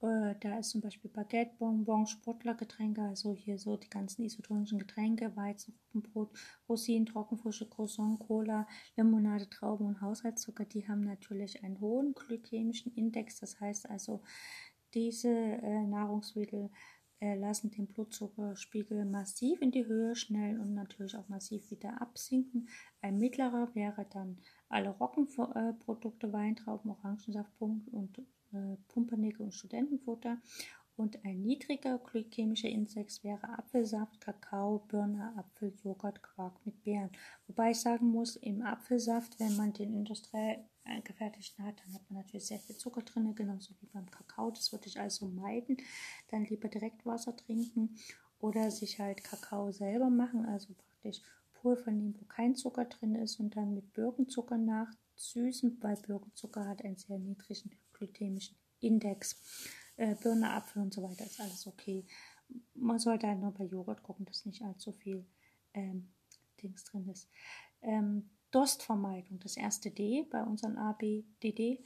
[0.00, 5.34] Äh, da ist zum Beispiel Baguette, Bonbon, Sportlergetränke, also hier so die ganzen isotonischen Getränke,
[5.36, 5.74] Weizen,
[6.68, 13.40] Rosinen, Trockenfrische, Croissant, Cola, Limonade, Trauben und Haushaltszucker, die haben natürlich einen hohen glykämischen Index.
[13.40, 14.22] Das heißt also,
[14.94, 16.70] diese äh, Nahrungsmittel
[17.20, 22.68] äh, lassen den Blutzuckerspiegel massiv in die Höhe schnellen und natürlich auch massiv wieder absinken.
[23.00, 24.38] Ein mittlerer wäre dann
[24.68, 28.22] alle Roggenprodukte, Weintrauben, Orangensaft und
[28.52, 30.38] äh, Pumpernickel und Studentenfutter.
[30.96, 37.10] Und ein niedriger glykämischer Index wäre Apfelsaft, Kakao, Birne, Apfel, Joghurt, Quark mit Beeren.
[37.46, 40.64] Wobei ich sagen muss, im Apfelsaft, wenn man den industriell
[41.04, 44.50] gefertigten hat, dann hat man natürlich sehr viel Zucker drin, genauso wie beim Kakao.
[44.50, 45.76] Das würde ich also meiden.
[46.30, 47.96] Dann lieber direkt Wasser trinken
[48.40, 51.22] oder sich halt Kakao selber machen, also praktisch
[51.54, 56.84] Pulver nehmen, wo kein Zucker drin ist und dann mit Birkenzucker nachsüßen, weil Birkenzucker hat
[56.84, 59.40] einen sehr niedrigen glykämischen Index.
[59.96, 62.06] Äh, Birne, Apfel und so weiter ist alles okay.
[62.74, 65.26] Man sollte halt nur bei Joghurt gucken, dass nicht allzu viel
[65.74, 66.08] ähm,
[66.62, 67.28] Dings drin ist.
[67.82, 71.84] Ähm, Durstvermeidung, das erste D bei unserem ABDD.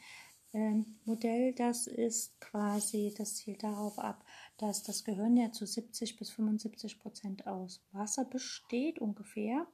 [0.55, 4.25] Ähm, Modell, das ist quasi, das zielt darauf ab,
[4.59, 9.67] dass das Gehirn ja zu 70 bis 75 Prozent aus Wasser besteht, ungefähr.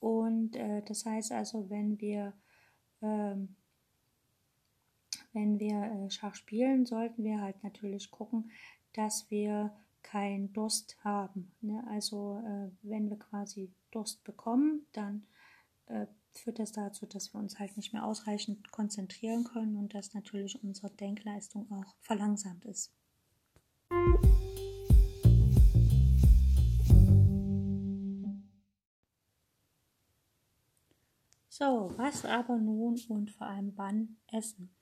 [0.00, 2.32] Und äh, das heißt also, wenn wir
[3.02, 3.56] ähm,
[5.32, 8.50] wenn wir äh, Schach spielen, sollten wir halt natürlich gucken,
[8.92, 9.72] dass wir
[10.02, 11.52] keinen Durst haben.
[11.60, 11.84] Ne?
[11.88, 15.26] Also äh, wenn wir quasi Durst bekommen, dann
[15.86, 20.14] äh, führt das dazu, dass wir uns halt nicht mehr ausreichend konzentrieren können und dass
[20.14, 22.92] natürlich unsere Denkleistung auch verlangsamt ist.
[31.48, 34.77] So, was aber nun und vor allem wann essen?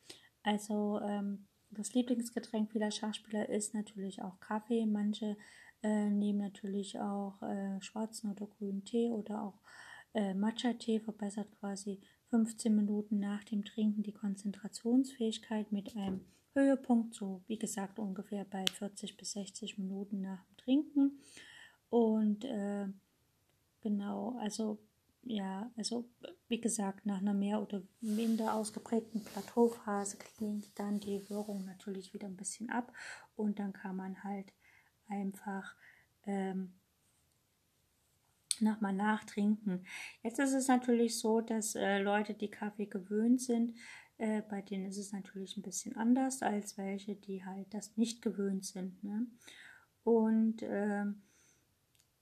[0.46, 4.86] Also ähm, das Lieblingsgetränk vieler Schachspieler ist natürlich auch Kaffee.
[4.86, 5.36] Manche
[5.82, 9.60] äh, nehmen natürlich auch äh, schwarzen oder grünen Tee oder auch
[10.14, 16.24] äh, Matcha-Tee verbessert quasi 15 Minuten nach dem Trinken die Konzentrationsfähigkeit mit einem
[16.54, 21.20] Höhepunkt, so wie gesagt ungefähr bei 40 bis 60 Minuten nach dem Trinken.
[21.90, 22.86] Und äh,
[23.80, 24.78] genau, also
[25.28, 26.08] ja, also
[26.48, 32.28] wie gesagt, nach einer mehr oder minder ausgeprägten Plateauphase klingt dann die Wirkung natürlich wieder
[32.28, 32.92] ein bisschen ab
[33.34, 34.52] und dann kann man halt
[35.08, 35.74] einfach
[36.26, 36.74] ähm,
[38.60, 39.84] nochmal nachtrinken.
[40.22, 43.74] Jetzt ist es natürlich so, dass äh, Leute, die Kaffee gewöhnt sind,
[44.18, 48.22] äh, bei denen ist es natürlich ein bisschen anders als welche, die halt das nicht
[48.22, 49.02] gewöhnt sind.
[49.02, 49.26] Ne?
[50.04, 51.04] Und äh,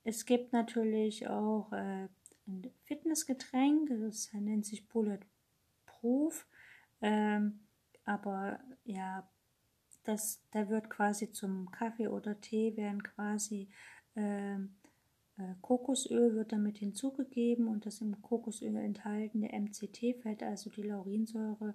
[0.05, 2.09] es gibt natürlich auch äh,
[2.47, 6.47] ein Fitnessgetränk, das nennt sich Bulletproof.
[7.01, 7.61] Ähm,
[8.05, 9.29] aber ja,
[10.05, 13.69] das, da wird quasi zum Kaffee oder Tee werden quasi
[14.17, 14.77] ähm,
[15.39, 21.75] äh, Kokosöl wird damit hinzugegeben und das im Kokosöl enthaltene MCT-Fett, also die Laurinsäure,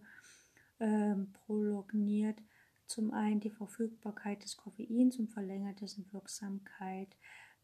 [0.80, 2.42] ähm, prolongiert
[2.86, 7.10] zum einen die Verfügbarkeit des Koffeins und verlängert dessen Wirksamkeit.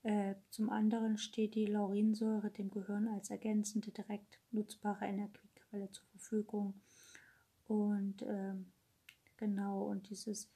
[0.05, 6.79] Äh, zum anderen steht die Laurinsäure dem Gehirn als ergänzende, direkt nutzbare Energiequelle zur Verfügung.
[7.67, 8.71] Und ähm,
[9.35, 10.51] genau, und dieses,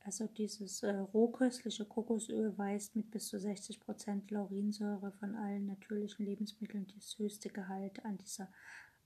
[0.00, 6.86] also dieses äh, rohköstliche Kokosöl weist mit bis zu 60% Laurinsäure von allen natürlichen Lebensmitteln
[6.94, 8.48] das höchste Gehalt an dieser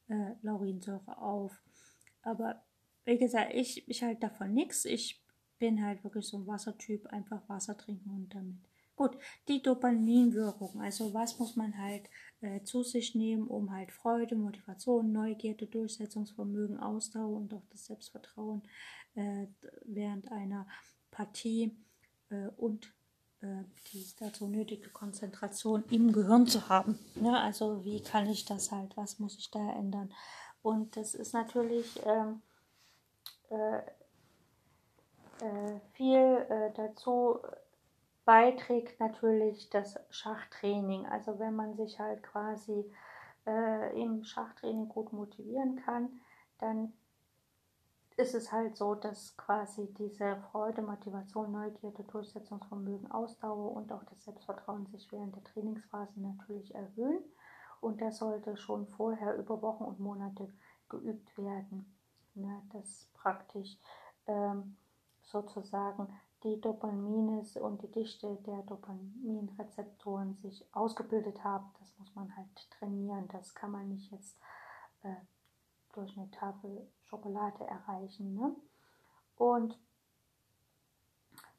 [0.06, 1.60] äh, Laurinsäure auf.
[2.22, 2.62] Aber
[3.04, 4.84] wie gesagt, ich, ich halte davon nichts.
[4.84, 5.20] Ich
[5.58, 8.69] bin halt wirklich so ein Wassertyp, einfach Wasser trinken und damit
[9.00, 9.16] Gut,
[9.48, 12.02] die Dopaminwirkung, also was muss man halt
[12.42, 18.60] äh, zu sich nehmen, um halt Freude, Motivation, Neugierde, Durchsetzungsvermögen, Ausdauer und auch das Selbstvertrauen
[19.14, 19.46] äh,
[19.86, 20.66] während einer
[21.10, 21.74] Partie
[22.28, 22.92] äh, und
[23.40, 26.98] äh, die dazu nötige Konzentration im Gehirn zu haben.
[27.14, 30.12] Ja, also wie kann ich das halt, was muss ich da ändern?
[30.60, 32.42] Und das ist natürlich ähm,
[33.48, 33.78] äh,
[35.42, 37.38] äh, viel dazu
[38.30, 41.04] beiträgt natürlich das Schachtraining.
[41.04, 42.88] Also wenn man sich halt quasi
[43.44, 46.20] äh, im Schachtraining gut motivieren kann,
[46.58, 46.92] dann
[48.16, 54.22] ist es halt so, dass quasi diese Freude, Motivation, Neugierde, Durchsetzungsvermögen, Ausdauer und auch das
[54.22, 57.24] Selbstvertrauen sich während der Trainingsphase natürlich erhöhen.
[57.80, 60.52] Und das sollte schon vorher über Wochen und Monate
[60.88, 61.98] geübt werden.
[62.34, 63.76] Ne, das praktisch
[64.28, 64.76] ähm,
[65.20, 71.66] sozusagen die Dopamines und die Dichte der Dopaminrezeptoren sich ausgebildet haben.
[71.78, 73.28] Das muss man halt trainieren.
[73.28, 74.38] Das kann man nicht jetzt
[75.02, 75.14] äh,
[75.92, 78.34] durch eine Tafel Schokolade erreichen.
[78.34, 78.54] Ne?
[79.36, 79.78] Und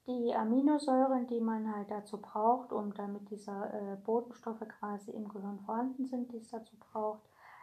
[0.07, 5.59] die Aminosäuren, die man halt dazu braucht, um damit diese äh, Botenstoffe quasi im Gehirn
[5.59, 7.21] vorhanden sind, die es dazu braucht,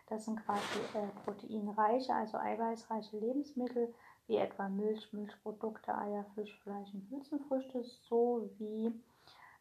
[0.08, 3.92] das sind quasi äh, proteinreiche, also eiweißreiche Lebensmittel,
[4.28, 8.92] wie etwa Milch, Milchprodukte, Eier, Fisch, Fleisch und Hülsenfrüchte sowie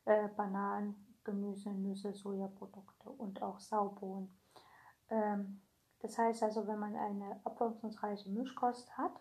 [0.05, 4.29] äh, Bananen, Gemüse, Nüsse, Sojaprodukte und auch Saubohnen.
[5.09, 5.61] Ähm,
[5.99, 9.13] das heißt also, wenn man eine abwechslungsreiche Mischkost hat,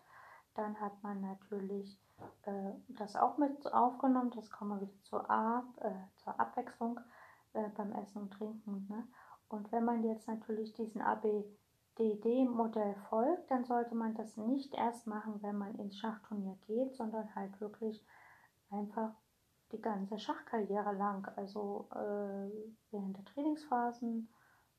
[0.55, 1.99] dann hat man natürlich
[2.42, 4.32] äh, das auch mit aufgenommen.
[4.34, 7.01] Das kommen wir wieder zur, A, äh, zur Abwechslung
[7.53, 8.86] äh, beim Essen und Trinken.
[8.88, 9.07] Ne?
[9.49, 11.01] Und wenn man jetzt natürlich diesen
[11.99, 17.34] ABDD-Modell folgt, dann sollte man das nicht erst machen, wenn man ins Schachturnier geht, sondern
[17.34, 18.05] halt wirklich
[18.70, 19.14] einfach
[19.72, 22.51] die ganze Schachkarriere lang, also äh,
[22.90, 24.28] während der Trainingsphasen,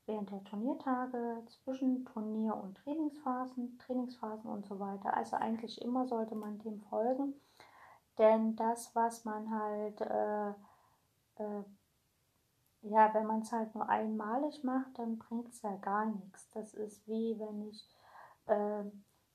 [0.06, 5.14] während der Turniertage, zwischen Turnier- und Trainingsphasen, Trainingsphasen und so weiter.
[5.14, 7.34] Also eigentlich immer sollte man dem folgen,
[8.16, 10.50] denn das, was man halt, äh,
[11.42, 11.64] äh,
[12.82, 16.50] ja, wenn man es halt nur einmalig macht, dann bringt es ja gar nichts.
[16.50, 17.88] Das ist wie wenn ich
[18.46, 18.84] äh,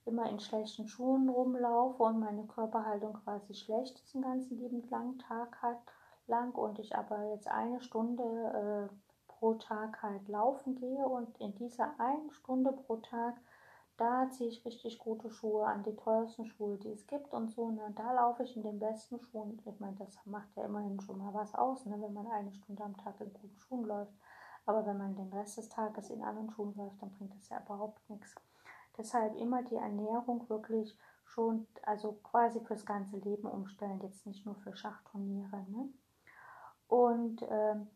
[0.06, 5.18] immer in schlechten Schuhen rumlaufe und meine Körperhaltung quasi schlecht ist den ganzen lieben langen
[5.18, 5.80] Tag hat
[6.26, 8.94] lang und ich aber jetzt eine Stunde äh,
[9.28, 13.36] pro Tag halt laufen gehe und in dieser einen Stunde pro Tag,
[13.96, 17.70] da ziehe ich richtig gute Schuhe an, die teuersten Schuhe, die es gibt und so.
[17.70, 17.92] Ne?
[17.94, 19.60] Da laufe ich in den besten Schuhen.
[19.64, 21.96] Ich meine, das macht ja immerhin schon mal was aus, ne?
[22.00, 24.12] wenn man eine Stunde am Tag in guten Schuhen läuft.
[24.66, 27.60] Aber wenn man den Rest des Tages in anderen Schuhen läuft, dann bringt das ja
[27.64, 28.34] überhaupt nichts.
[28.96, 34.54] Deshalb immer die Ernährung wirklich schon, also quasi fürs ganze Leben umstellen, jetzt nicht nur
[34.56, 35.64] für Schachturniere.
[35.68, 35.88] Ne?
[36.88, 37.88] Und ähm,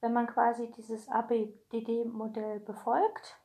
[0.00, 3.38] wenn man quasi dieses ABDD-Modell befolgt,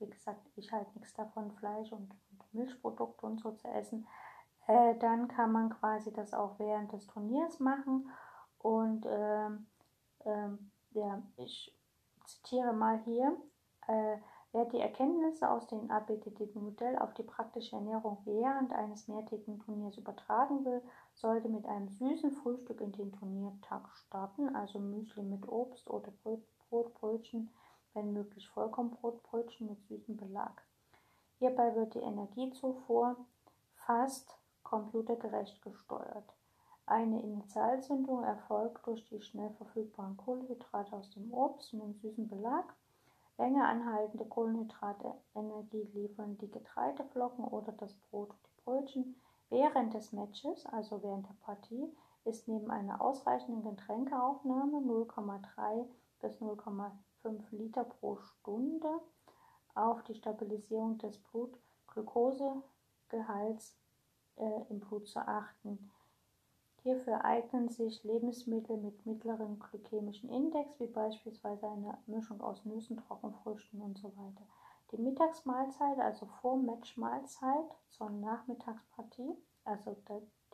[0.00, 4.06] wie gesagt, ich halte nichts davon, Fleisch und, und, Milchprodukte und so zu essen,
[4.66, 8.10] äh, dann kann man quasi das auch während des Turniers machen.
[8.58, 9.66] Und ähm,
[10.24, 11.78] ähm, ja, ich
[12.24, 13.36] zitiere mal hier,
[13.86, 14.18] äh,
[14.52, 19.96] Wer die Erkenntnisse aus dem abbildeten Modell auf die praktische Ernährung während eines mehrtägigen Turniers
[19.96, 20.82] übertragen will,
[21.14, 26.12] sollte mit einem süßen Frühstück in den Turniertag starten, also Müsli mit Obst oder
[26.68, 27.50] Brotbrötchen,
[27.94, 30.62] wenn möglich Vollkornbrotbrötchen mit süßem Belag.
[31.38, 33.16] Hierbei wird die Energiezufuhr
[33.86, 36.34] fast computergerecht gesteuert.
[36.86, 42.74] Eine Initialzündung erfolgt durch die schnell verfügbaren Kohlenhydrate aus dem Obst mit süßem Belag
[43.40, 49.20] Länger anhaltende Kohlenhydratenergie liefern die Getreideflocken oder das Brot und die Brötchen.
[49.48, 51.90] Während des Matches, also während der Partie,
[52.26, 55.86] ist neben einer ausreichenden Getränkeaufnahme 0,3
[56.20, 56.38] bis
[57.24, 59.00] 0,5 Liter pro Stunde
[59.74, 63.76] auf die Stabilisierung des Blutglukosegehalts
[64.36, 65.90] äh, im Blut zu achten.
[66.82, 73.82] Hierfür eignen sich Lebensmittel mit mittlerem glykämischen Index, wie beispielsweise eine Mischung aus Nüssen, Trockenfrüchten
[73.82, 74.46] und so weiter.
[74.92, 79.94] Die Mittagsmahlzeit, also Vor-Match-Mahlzeit zur Nachmittagspartie, also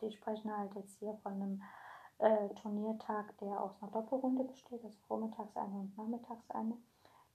[0.01, 1.63] die sprechen halt jetzt hier von einem
[2.19, 6.77] äh, Turniertag, der aus einer Doppelrunde besteht, also vormittags eine und nachmittags eine.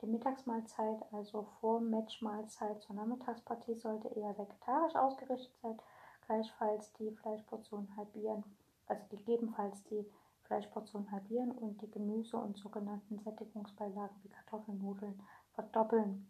[0.01, 5.79] Die Mittagsmahlzeit, also Vor-Match-Mahlzeit zur Nachmittagspartie, sollte eher vegetarisch ausgerichtet sein,
[6.27, 8.45] gleichfalls die Fleischportion halbieren
[8.93, 10.05] also gegebenenfalls die
[10.45, 15.21] Fleischportion halbieren und die Gemüse und sogenannten Sättigungsbeilagen wie Kartoffeln, Nudeln
[15.55, 16.29] verdoppeln.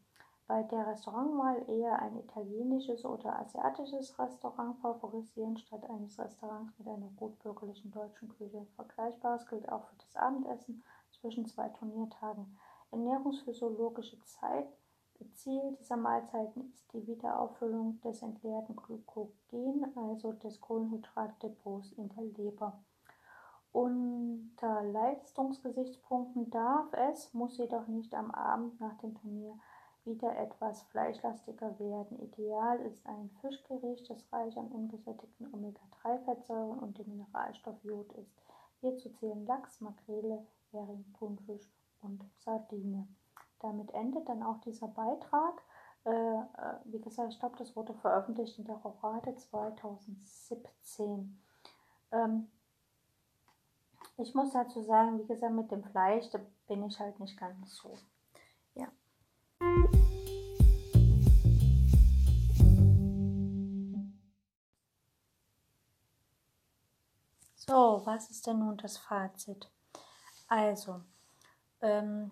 [0.53, 7.09] Bei der Restaurantwahl eher ein italienisches oder asiatisches Restaurant favorisieren statt eines Restaurants mit einer
[7.17, 8.67] gutbürgerlichen deutschen Küche.
[8.77, 12.59] Vergleichbares gilt auch für das Abendessen zwischen zwei Turniertagen.
[12.91, 14.69] Ernährungsphysiologische Zeit
[15.33, 22.79] Ziel dieser Mahlzeiten ist die Wiederauffüllung des entleerten Glykogen, also des Kohlenhydratdepots in der Leber.
[23.73, 29.59] Unter Leistungsgesichtspunkten darf es, muss jedoch nicht am Abend nach dem Turnier
[30.05, 32.21] wieder etwas fleischlastiger werden.
[32.21, 38.33] Ideal ist ein Fischgericht, das reich an ungesättigten Omega-3-Fettsäuren und dem Mineralstoff Jod ist.
[38.81, 41.71] Hierzu zählen Lachs, Makrele, Hering, Thunfisch
[42.03, 43.07] und Sardine
[43.63, 45.63] damit endet dann auch dieser Beitrag.
[46.05, 51.41] Äh, äh, wie gesagt, ich glaube, das wurde veröffentlicht in der Rorate 2017.
[52.11, 52.51] Ähm,
[54.19, 57.77] ich muss dazu sagen, wie gesagt, mit dem Fleisch, da bin ich halt nicht ganz
[57.77, 57.97] so.
[67.73, 69.67] So, was ist denn nun das Fazit?
[70.47, 71.01] Also,
[71.81, 72.31] ähm,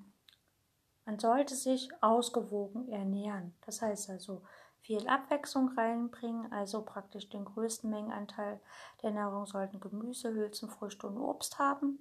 [1.06, 3.54] man sollte sich ausgewogen ernähren.
[3.64, 4.42] Das heißt also
[4.82, 8.60] viel Abwechslung reinbringen, also praktisch den größten Mengenanteil
[9.02, 11.98] der Nahrung sollten Gemüse, Hülsen, Früchte und Obst haben.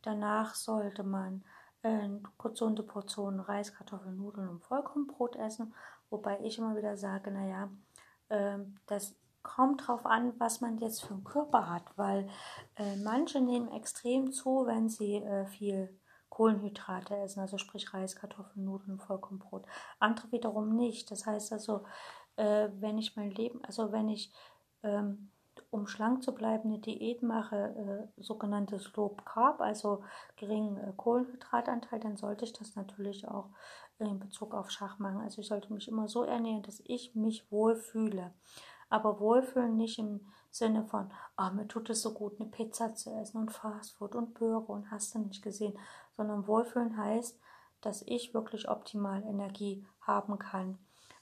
[0.00, 1.44] Danach sollte man
[1.82, 2.08] äh,
[2.38, 5.74] gesunde Portionen Reis, Kartoffeln, Nudeln und Vollkornbrot essen,
[6.08, 7.68] wobei ich immer wieder sage, naja,
[8.30, 12.28] äh, das kommt drauf an, was man jetzt für einen Körper hat, weil
[12.76, 18.64] äh, manche nehmen extrem zu, wenn sie äh, viel Kohlenhydrate essen, also sprich Reis, Kartoffeln,
[18.64, 19.66] Nudeln, Vollkornbrot.
[19.98, 21.10] Andere wiederum nicht.
[21.10, 21.84] Das heißt also,
[22.36, 24.32] äh, wenn ich mein Leben, also wenn ich,
[24.82, 25.32] ähm,
[25.70, 30.04] um schlank zu bleiben, eine Diät mache, äh, sogenanntes Low Carb, also
[30.36, 33.50] geringen äh, Kohlenhydratanteil, dann sollte ich das natürlich auch
[33.98, 35.20] in Bezug auf Schach machen.
[35.20, 38.32] Also ich sollte mich immer so ernähren, dass ich mich wohlfühle.
[38.90, 40.20] Aber Wohlfühlen nicht im
[40.50, 44.34] Sinne von, oh, mir tut es so gut, eine Pizza zu essen und Fastfood und
[44.34, 45.78] Burger und hast du nicht gesehen,
[46.16, 47.38] sondern Wohlfühlen heißt,
[47.80, 50.78] dass ich wirklich optimal Energie haben kann.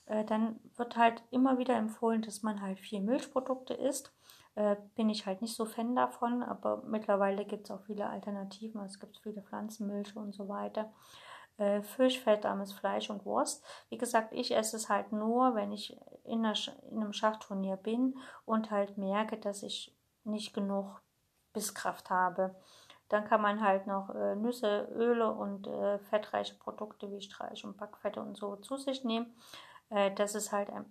[0.06, 4.12] Äh, dann wird halt immer wieder empfohlen, dass man halt viel Milchprodukte isst.
[4.54, 8.80] Äh, bin ich halt nicht so Fan davon, aber mittlerweile gibt es auch viele Alternativen.
[8.82, 10.92] Es gibt viele Pflanzenmilch und so weiter
[11.58, 13.64] äh, Fisch, fettarmes Fleisch und Wurst.
[13.88, 16.54] Wie gesagt, ich esse es halt nur, wenn ich in, einer,
[16.90, 21.00] in einem Schachturnier bin und halt merke, dass ich nicht genug
[21.52, 22.54] Bisskraft habe.
[23.08, 27.76] Dann kann man halt noch äh, Nüsse, Öle und äh, fettreiche Produkte wie Streich- und
[27.76, 29.34] Backfette und so zu sich nehmen.
[29.90, 30.84] Äh, das ist halt, ein,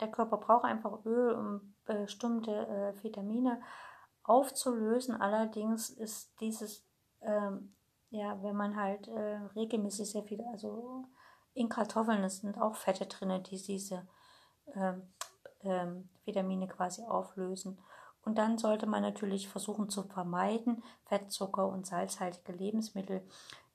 [0.00, 3.60] der Körper braucht einfach Öl, um bestimmte äh, Vitamine
[4.22, 5.20] aufzulösen.
[5.20, 6.86] Allerdings ist dieses
[7.20, 7.74] ähm,
[8.10, 11.04] ja, wenn man halt äh, regelmäßig sehr viel, also
[11.54, 14.06] in Kartoffeln sind auch Fette drin, die diese
[14.74, 15.02] ähm,
[15.62, 17.78] ähm, Vitamine quasi auflösen.
[18.22, 23.26] Und dann sollte man natürlich versuchen zu vermeiden, Fettzucker und salzhaltige Lebensmittel,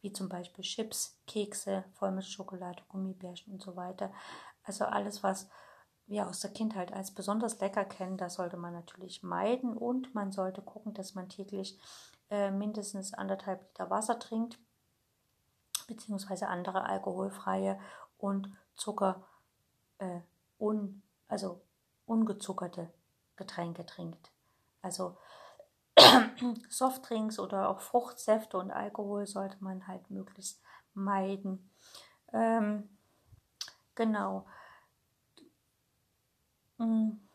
[0.01, 4.11] wie zum Beispiel Chips, Kekse, Vollmilchschokolade, Gummibärchen und so weiter.
[4.63, 5.49] Also alles, was
[6.05, 10.31] wir aus der Kindheit als besonders lecker kennen, das sollte man natürlich meiden und man
[10.31, 11.79] sollte gucken, dass man täglich
[12.33, 14.57] äh, mindestens anderthalb Liter Wasser trinkt,
[15.85, 17.79] beziehungsweise andere alkoholfreie
[18.17, 19.23] und Zucker,
[19.99, 20.21] äh,
[20.57, 21.61] un, also
[22.07, 22.91] ungezuckerte
[23.35, 24.31] Getränke trinkt.
[24.81, 25.15] Also
[26.69, 30.59] Softdrinks oder auch Fruchtsäfte und Alkohol sollte man halt möglichst
[30.95, 31.69] meiden.
[32.33, 32.97] Ähm,
[33.93, 34.47] genau.
[36.79, 37.29] Hm.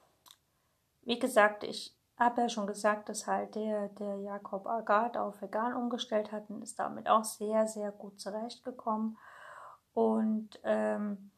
[1.02, 5.74] Wie gesagt, ich habe ja schon gesagt, dass halt der, der Jakob Agat auf vegan
[5.74, 9.16] umgestellt hat und ist damit auch sehr, sehr gut zurechtgekommen.
[9.94, 11.30] Und ähm,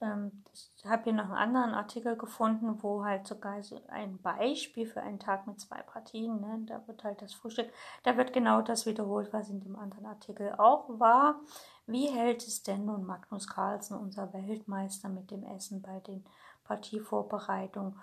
[0.00, 0.44] ähm,
[0.76, 5.02] ich habe hier noch einen anderen Artikel gefunden, wo halt sogar so ein Beispiel für
[5.02, 8.86] einen Tag mit zwei Partien, ne, da wird halt das Frühstück, da wird genau das
[8.86, 11.40] wiederholt, was in dem anderen Artikel auch war.
[11.86, 16.24] Wie hält es denn nun Magnus Carlsen, unser Weltmeister, mit dem Essen bei den
[16.64, 17.98] Partievorbereitungen?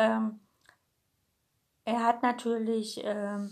[0.00, 0.40] Ähm,
[1.84, 3.50] er hat natürlich ähm,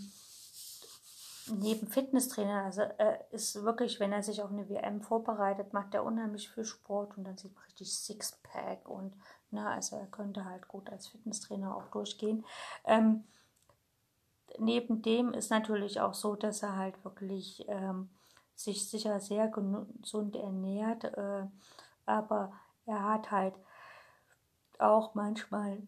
[1.47, 6.03] neben Fitnesstrainer, also er ist wirklich, wenn er sich auf eine WM vorbereitet, macht er
[6.03, 9.13] unheimlich viel Sport und dann sieht man richtig Sixpack und
[9.51, 12.43] na, also er könnte halt gut als Fitnesstrainer auch durchgehen.
[12.85, 13.25] Ähm,
[14.57, 18.09] neben dem ist natürlich auch so, dass er halt wirklich ähm,
[18.55, 21.45] sich sicher sehr gesund ernährt, äh,
[22.07, 22.53] aber
[22.87, 23.53] er hat halt
[24.79, 25.83] auch manchmal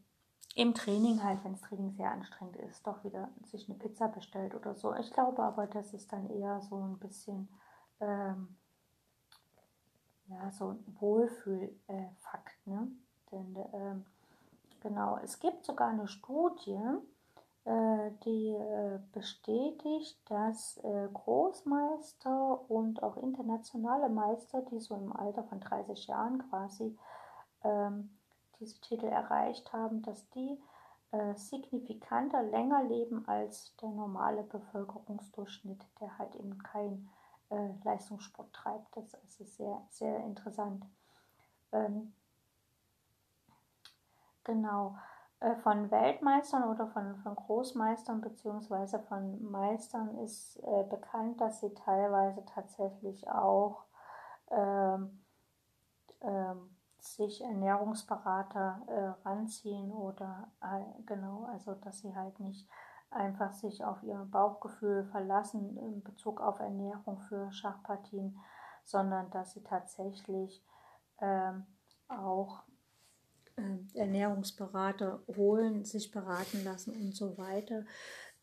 [0.56, 4.54] im Training halt, wenn das Training sehr anstrengend ist, doch wieder sich eine Pizza bestellt
[4.54, 4.94] oder so.
[4.96, 7.48] Ich glaube aber, das ist dann eher so ein bisschen
[8.00, 8.58] ähm,
[10.28, 12.68] ja, so ein Wohlfühlfakt.
[12.68, 12.88] ne?
[13.32, 14.06] Denn ähm,
[14.82, 16.80] genau, es gibt sogar eine Studie,
[17.64, 25.44] äh, die äh, bestätigt, dass äh, Großmeister und auch internationale Meister, die so im Alter
[25.44, 26.98] von 30 Jahren quasi
[27.64, 28.18] ähm,
[28.62, 30.58] diese Titel erreicht haben, dass die
[31.12, 37.10] äh, signifikanter länger leben als der normale Bevölkerungsdurchschnitt, der halt eben kein
[37.50, 38.96] äh, Leistungssport treibt.
[38.96, 40.86] Das ist sehr, sehr interessant.
[41.74, 42.14] Ähm,
[44.44, 44.96] genau.
[45.42, 49.00] Äh, von Weltmeistern oder von, von Großmeistern bzw.
[49.10, 53.84] von Meistern ist äh, bekannt, dass sie teilweise tatsächlich auch
[54.52, 55.20] ähm,
[56.22, 62.70] ähm, sich Ernährungsberater äh, ranziehen oder äh, genau, also dass sie halt nicht
[63.10, 68.38] einfach sich auf ihr Bauchgefühl verlassen in Bezug auf Ernährung für Schachpartien,
[68.86, 70.64] sondern dass sie tatsächlich
[71.20, 71.66] ähm,
[72.08, 72.64] auch
[73.58, 77.84] äh, Ernährungsberater holen, sich beraten lassen und so weiter.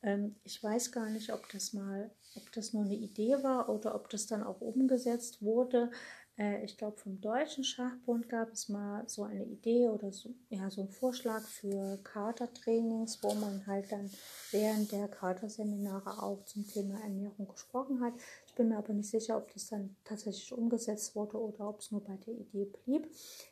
[0.03, 3.95] Ähm, ich weiß gar nicht, ob das mal, ob das nur eine Idee war oder
[3.95, 5.91] ob das dann auch umgesetzt wurde.
[6.39, 10.71] Äh, ich glaube, vom Deutschen Schachbund gab es mal so eine Idee oder so, ja,
[10.71, 14.11] so einen Vorschlag für Katertrainings, wo man halt dann
[14.53, 18.13] während der Katerseminare auch zum Thema Ernährung gesprochen hat.
[18.47, 21.91] Ich bin mir aber nicht sicher, ob das dann tatsächlich umgesetzt wurde oder ob es
[21.91, 23.09] nur bei der Idee blieb.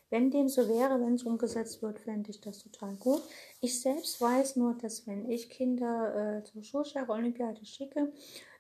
[0.09, 3.23] Wenn dem so wäre, wenn es umgesetzt wird, fände ich das total gut.
[3.61, 8.13] Ich selbst weiß nur, dass wenn ich Kinder äh, zur Schulschach-Olympiade schicke,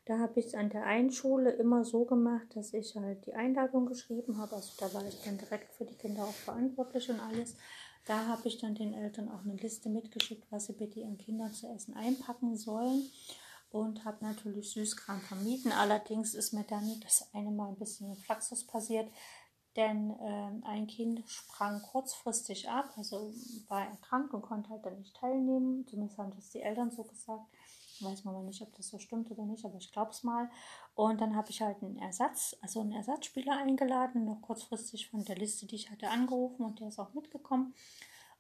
[0.06, 3.34] da habe ich es an der einen Schule immer so gemacht, dass ich halt die
[3.34, 4.54] Einladung geschrieben habe.
[4.54, 7.56] Also da war ich dann direkt für die Kinder auch verantwortlich und alles.
[8.04, 11.52] Da habe ich dann den Eltern auch eine Liste mitgeschickt, was sie bitte ihren Kindern
[11.52, 13.10] zu essen einpacken sollen.
[13.70, 15.72] Und habe natürlich Süßkram vermieden.
[15.72, 19.10] Allerdings ist mir dann das eine Mal ein bisschen ein Flaxus passiert,
[19.74, 23.34] denn äh, ein Kind sprang kurzfristig ab, also
[23.68, 25.84] war erkrankt und konnte halt dann nicht teilnehmen.
[25.88, 27.44] Zumindest haben das die Eltern so gesagt.
[28.00, 30.50] Weiß man mal nicht, ob das so stimmt oder nicht, aber ich glaube es mal.
[30.94, 35.36] Und dann habe ich halt einen Ersatz, also einen Ersatzspieler eingeladen, noch kurzfristig von der
[35.36, 37.74] Liste, die ich hatte, angerufen und der ist auch mitgekommen.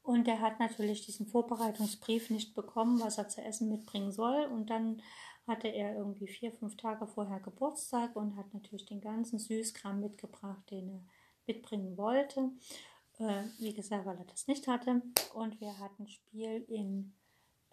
[0.02, 4.44] Und der hat natürlich diesen Vorbereitungsbrief nicht bekommen, was er zu essen mitbringen soll.
[4.44, 5.02] Und dann
[5.48, 10.70] hatte er irgendwie vier, fünf Tage vorher Geburtstag und hat natürlich den ganzen Süßkram mitgebracht,
[10.70, 11.00] den er
[11.46, 12.50] mitbringen wollte.
[13.18, 15.02] Äh, wie gesagt, weil er das nicht hatte.
[15.34, 17.12] Und wir hatten Spiel in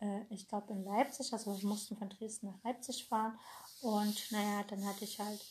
[0.03, 3.37] äh, ich glaube in Leipzig, also wir mussten von Dresden nach Leipzig fahren
[3.81, 5.41] und naja, dann hatte ich halt,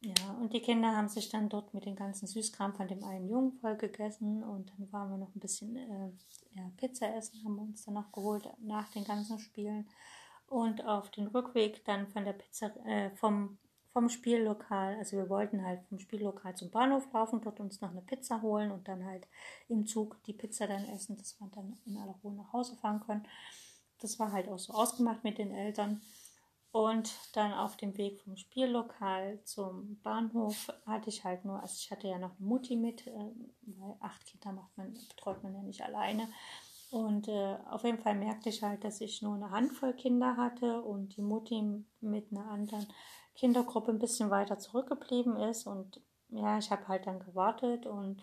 [0.00, 3.28] ja, und die Kinder haben sich dann dort mit dem ganzen Süßkram von dem einen
[3.28, 6.10] Jungen voll gegessen und dann waren wir noch ein bisschen äh,
[6.54, 9.88] ja, Pizza essen, haben wir uns dann noch geholt nach den ganzen Spielen
[10.46, 13.58] und auf den Rückweg dann von der Pizza, äh, vom
[13.92, 18.00] vom Spiellokal, also wir wollten halt vom Spiellokal zum Bahnhof laufen, dort uns noch eine
[18.00, 19.26] Pizza holen und dann halt
[19.68, 23.00] im Zug die Pizza dann essen, dass wir dann in aller Ruhe nach Hause fahren
[23.04, 23.26] können.
[24.02, 26.02] Das war halt auch so ausgemacht mit den Eltern.
[26.72, 31.90] Und dann auf dem Weg vom Spiellokal zum Bahnhof hatte ich halt nur, also ich
[31.90, 33.30] hatte ja noch eine Mutti mit, äh,
[33.60, 36.28] weil acht Kinder macht man, betreut man ja nicht alleine.
[36.90, 40.80] Und äh, auf jeden Fall merkte ich halt, dass ich nur eine Handvoll Kinder hatte
[40.82, 42.86] und die Mutti mit einer anderen
[43.34, 45.66] Kindergruppe ein bisschen weiter zurückgeblieben ist.
[45.66, 46.00] Und
[46.30, 48.22] ja, ich habe halt dann gewartet und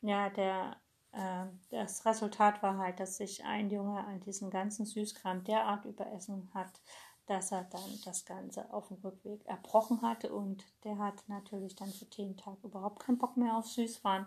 [0.00, 0.76] ja, der,
[1.16, 6.50] äh, das Resultat war halt, dass sich ein Junge an diesem ganzen Süßkram derart überessen
[6.52, 6.80] hat,
[7.26, 11.90] dass er dann das Ganze auf dem Rückweg erbrochen hatte und der hat natürlich dann
[11.90, 14.26] für den Tag überhaupt keinen Bock mehr auf Süßwaren.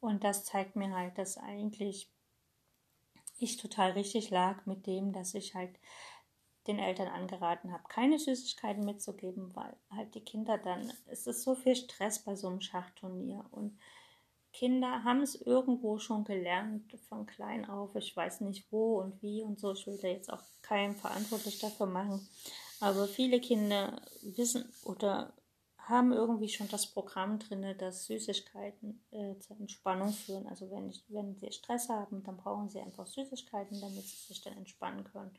[0.00, 2.12] Und das zeigt mir halt, dass eigentlich
[3.38, 5.78] ich total richtig lag mit dem, dass ich halt
[6.66, 11.54] den Eltern angeraten habe, keine Süßigkeiten mitzugeben, weil halt die Kinder dann, es ist so
[11.54, 13.78] viel Stress bei so einem Schachturnier und
[14.58, 17.94] Kinder haben es irgendwo schon gelernt von klein auf.
[17.94, 19.72] Ich weiß nicht wo und wie und so.
[19.72, 22.26] Ich will da jetzt auch keinen verantwortlich dafür machen.
[22.80, 25.32] Aber viele Kinder wissen oder
[25.88, 30.46] haben irgendwie schon das Programm drin, dass Süßigkeiten äh, zur Entspannung führen.
[30.46, 34.42] Also wenn, ich, wenn sie Stress haben, dann brauchen sie einfach Süßigkeiten, damit sie sich
[34.42, 35.36] dann entspannen können.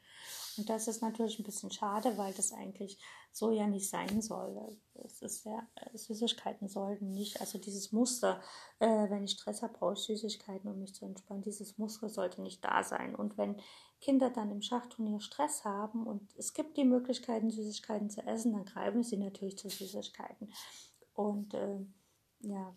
[0.58, 2.98] Und das ist natürlich ein bisschen schade, weil das eigentlich
[3.32, 4.78] so ja nicht sein soll.
[5.06, 8.42] Es ist ja, Süßigkeiten sollten nicht, also dieses Muster,
[8.80, 11.44] äh, wenn ich Stress habe, brauche ich Süßigkeiten, um mich zu entspannen.
[11.44, 13.16] Dieses Muster sollte nicht da sein.
[13.16, 13.56] Und wenn
[14.02, 18.66] Kinder dann im Schachturnier Stress haben und es gibt die Möglichkeiten, Süßigkeiten zu essen, dann
[18.66, 20.54] greifen sie natürlich zu Süßigkeiten.
[21.14, 21.80] Und äh,
[22.40, 22.74] ja,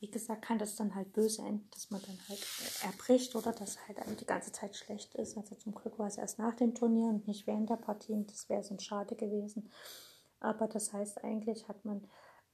[0.00, 2.44] wie gesagt, kann das dann halt böse enden, dass man dann halt
[2.82, 5.36] erbricht oder dass halt einem die ganze Zeit schlecht ist.
[5.36, 8.24] Also zum Glück war es erst nach dem Turnier und nicht während der Partie.
[8.26, 9.70] Das wäre so ein Schade gewesen.
[10.40, 12.02] Aber das heißt, eigentlich hat man,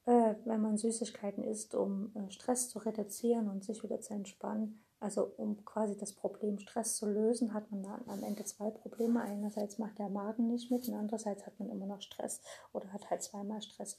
[0.04, 4.84] äh, wenn man Süßigkeiten isst, um äh, Stress zu reduzieren und sich wieder zu entspannen,
[5.00, 9.20] also um quasi das Problem Stress zu lösen, hat man dann am Ende zwei Probleme.
[9.20, 12.40] Einerseits macht der Magen nicht mit und andererseits hat man immer noch Stress
[12.72, 13.98] oder hat halt zweimal Stress.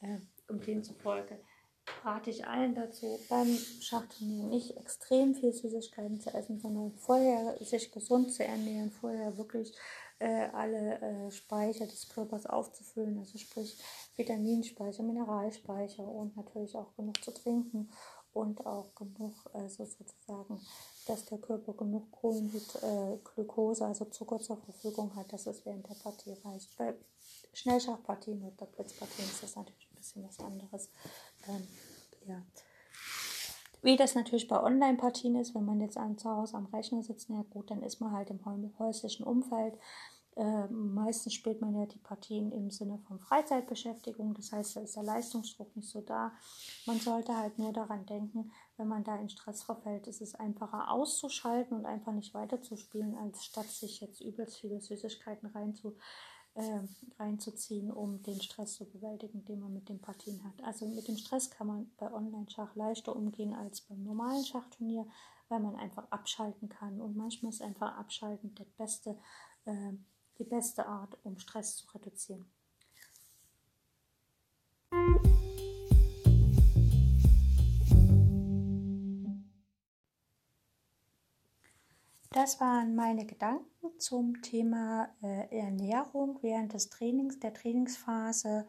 [0.00, 1.38] Äh, um demzufolge
[2.04, 3.48] rate ich allen dazu, beim
[3.80, 9.72] Schachturnier nicht extrem viel Süßigkeiten zu essen, sondern vorher sich gesund zu ernähren, vorher wirklich
[10.18, 13.82] äh, alle äh, Speicher des Körpers aufzufüllen, also sprich
[14.16, 17.90] Vitaminspeicher, Mineralspeicher und natürlich auch genug zu trinken
[18.34, 20.60] und auch genug, also sozusagen,
[21.06, 25.94] dass der Körper genug Kohlenhydroglucose, äh, also Zucker zur Verfügung hat, dass es während der
[25.94, 26.76] Partie reicht.
[26.78, 26.94] Bei
[27.52, 30.88] Schnellschachpartien oder Blitzpartien ist das natürlich ein bisschen was anderes.
[31.48, 31.66] Ähm,
[32.26, 32.42] ja.
[33.82, 37.44] Wie das natürlich bei Online-Partien ist, wenn man jetzt zu Hause am Rechner sitzt, ja
[37.50, 38.40] gut, dann ist man halt im
[38.78, 39.74] häuslichen Umfeld.
[40.34, 44.96] Äh, meistens spielt man ja die Partien im Sinne von Freizeitbeschäftigung, das heißt, da ist
[44.96, 46.32] der Leistungsdruck nicht so da.
[46.86, 50.90] Man sollte halt nur daran denken, wenn man da in Stress verfällt, ist es einfacher
[50.90, 55.96] auszuschalten und einfach nicht weiterzuspielen, als statt sich jetzt übelst viele Süßigkeiten reinzu
[56.54, 56.80] äh,
[57.18, 60.62] reinzuziehen, um den Stress zu bewältigen, den man mit den Partien hat.
[60.64, 65.06] Also mit dem Stress kann man bei Online-Schach leichter umgehen als beim normalen Schachturnier,
[65.48, 67.00] weil man einfach abschalten kann.
[67.00, 69.16] Und manchmal ist einfach Abschalten der beste,
[69.64, 69.92] äh,
[70.42, 72.46] die beste Art, um Stress zu reduzieren.
[82.30, 88.66] Das waren meine Gedanken zum Thema äh, Ernährung während des Trainings, der Trainingsphase,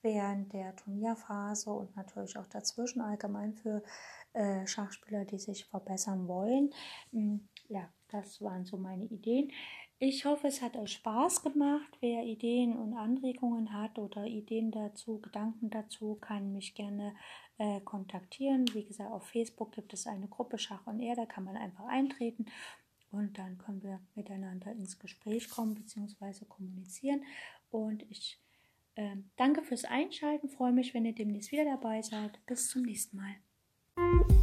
[0.00, 3.82] während der Turnierphase und natürlich auch dazwischen allgemein für
[4.32, 6.70] äh, Schachspieler, die sich verbessern wollen.
[7.12, 9.52] Hm, ja, das waren so meine Ideen.
[10.04, 11.96] Ich hoffe, es hat euch Spaß gemacht.
[12.00, 17.14] Wer Ideen und Anregungen hat oder Ideen dazu, Gedanken dazu, kann mich gerne
[17.58, 18.64] äh, kontaktieren.
[18.72, 21.84] Wie gesagt, auf Facebook gibt es eine Gruppe Schach und Er, da kann man einfach
[21.86, 22.46] eintreten
[23.12, 26.46] und dann können wir miteinander ins Gespräch kommen bzw.
[26.46, 27.22] kommunizieren.
[27.70, 28.40] Und ich
[28.96, 32.44] äh, danke fürs Einschalten, freue mich, wenn ihr demnächst wieder dabei seid.
[32.46, 34.41] Bis zum nächsten Mal.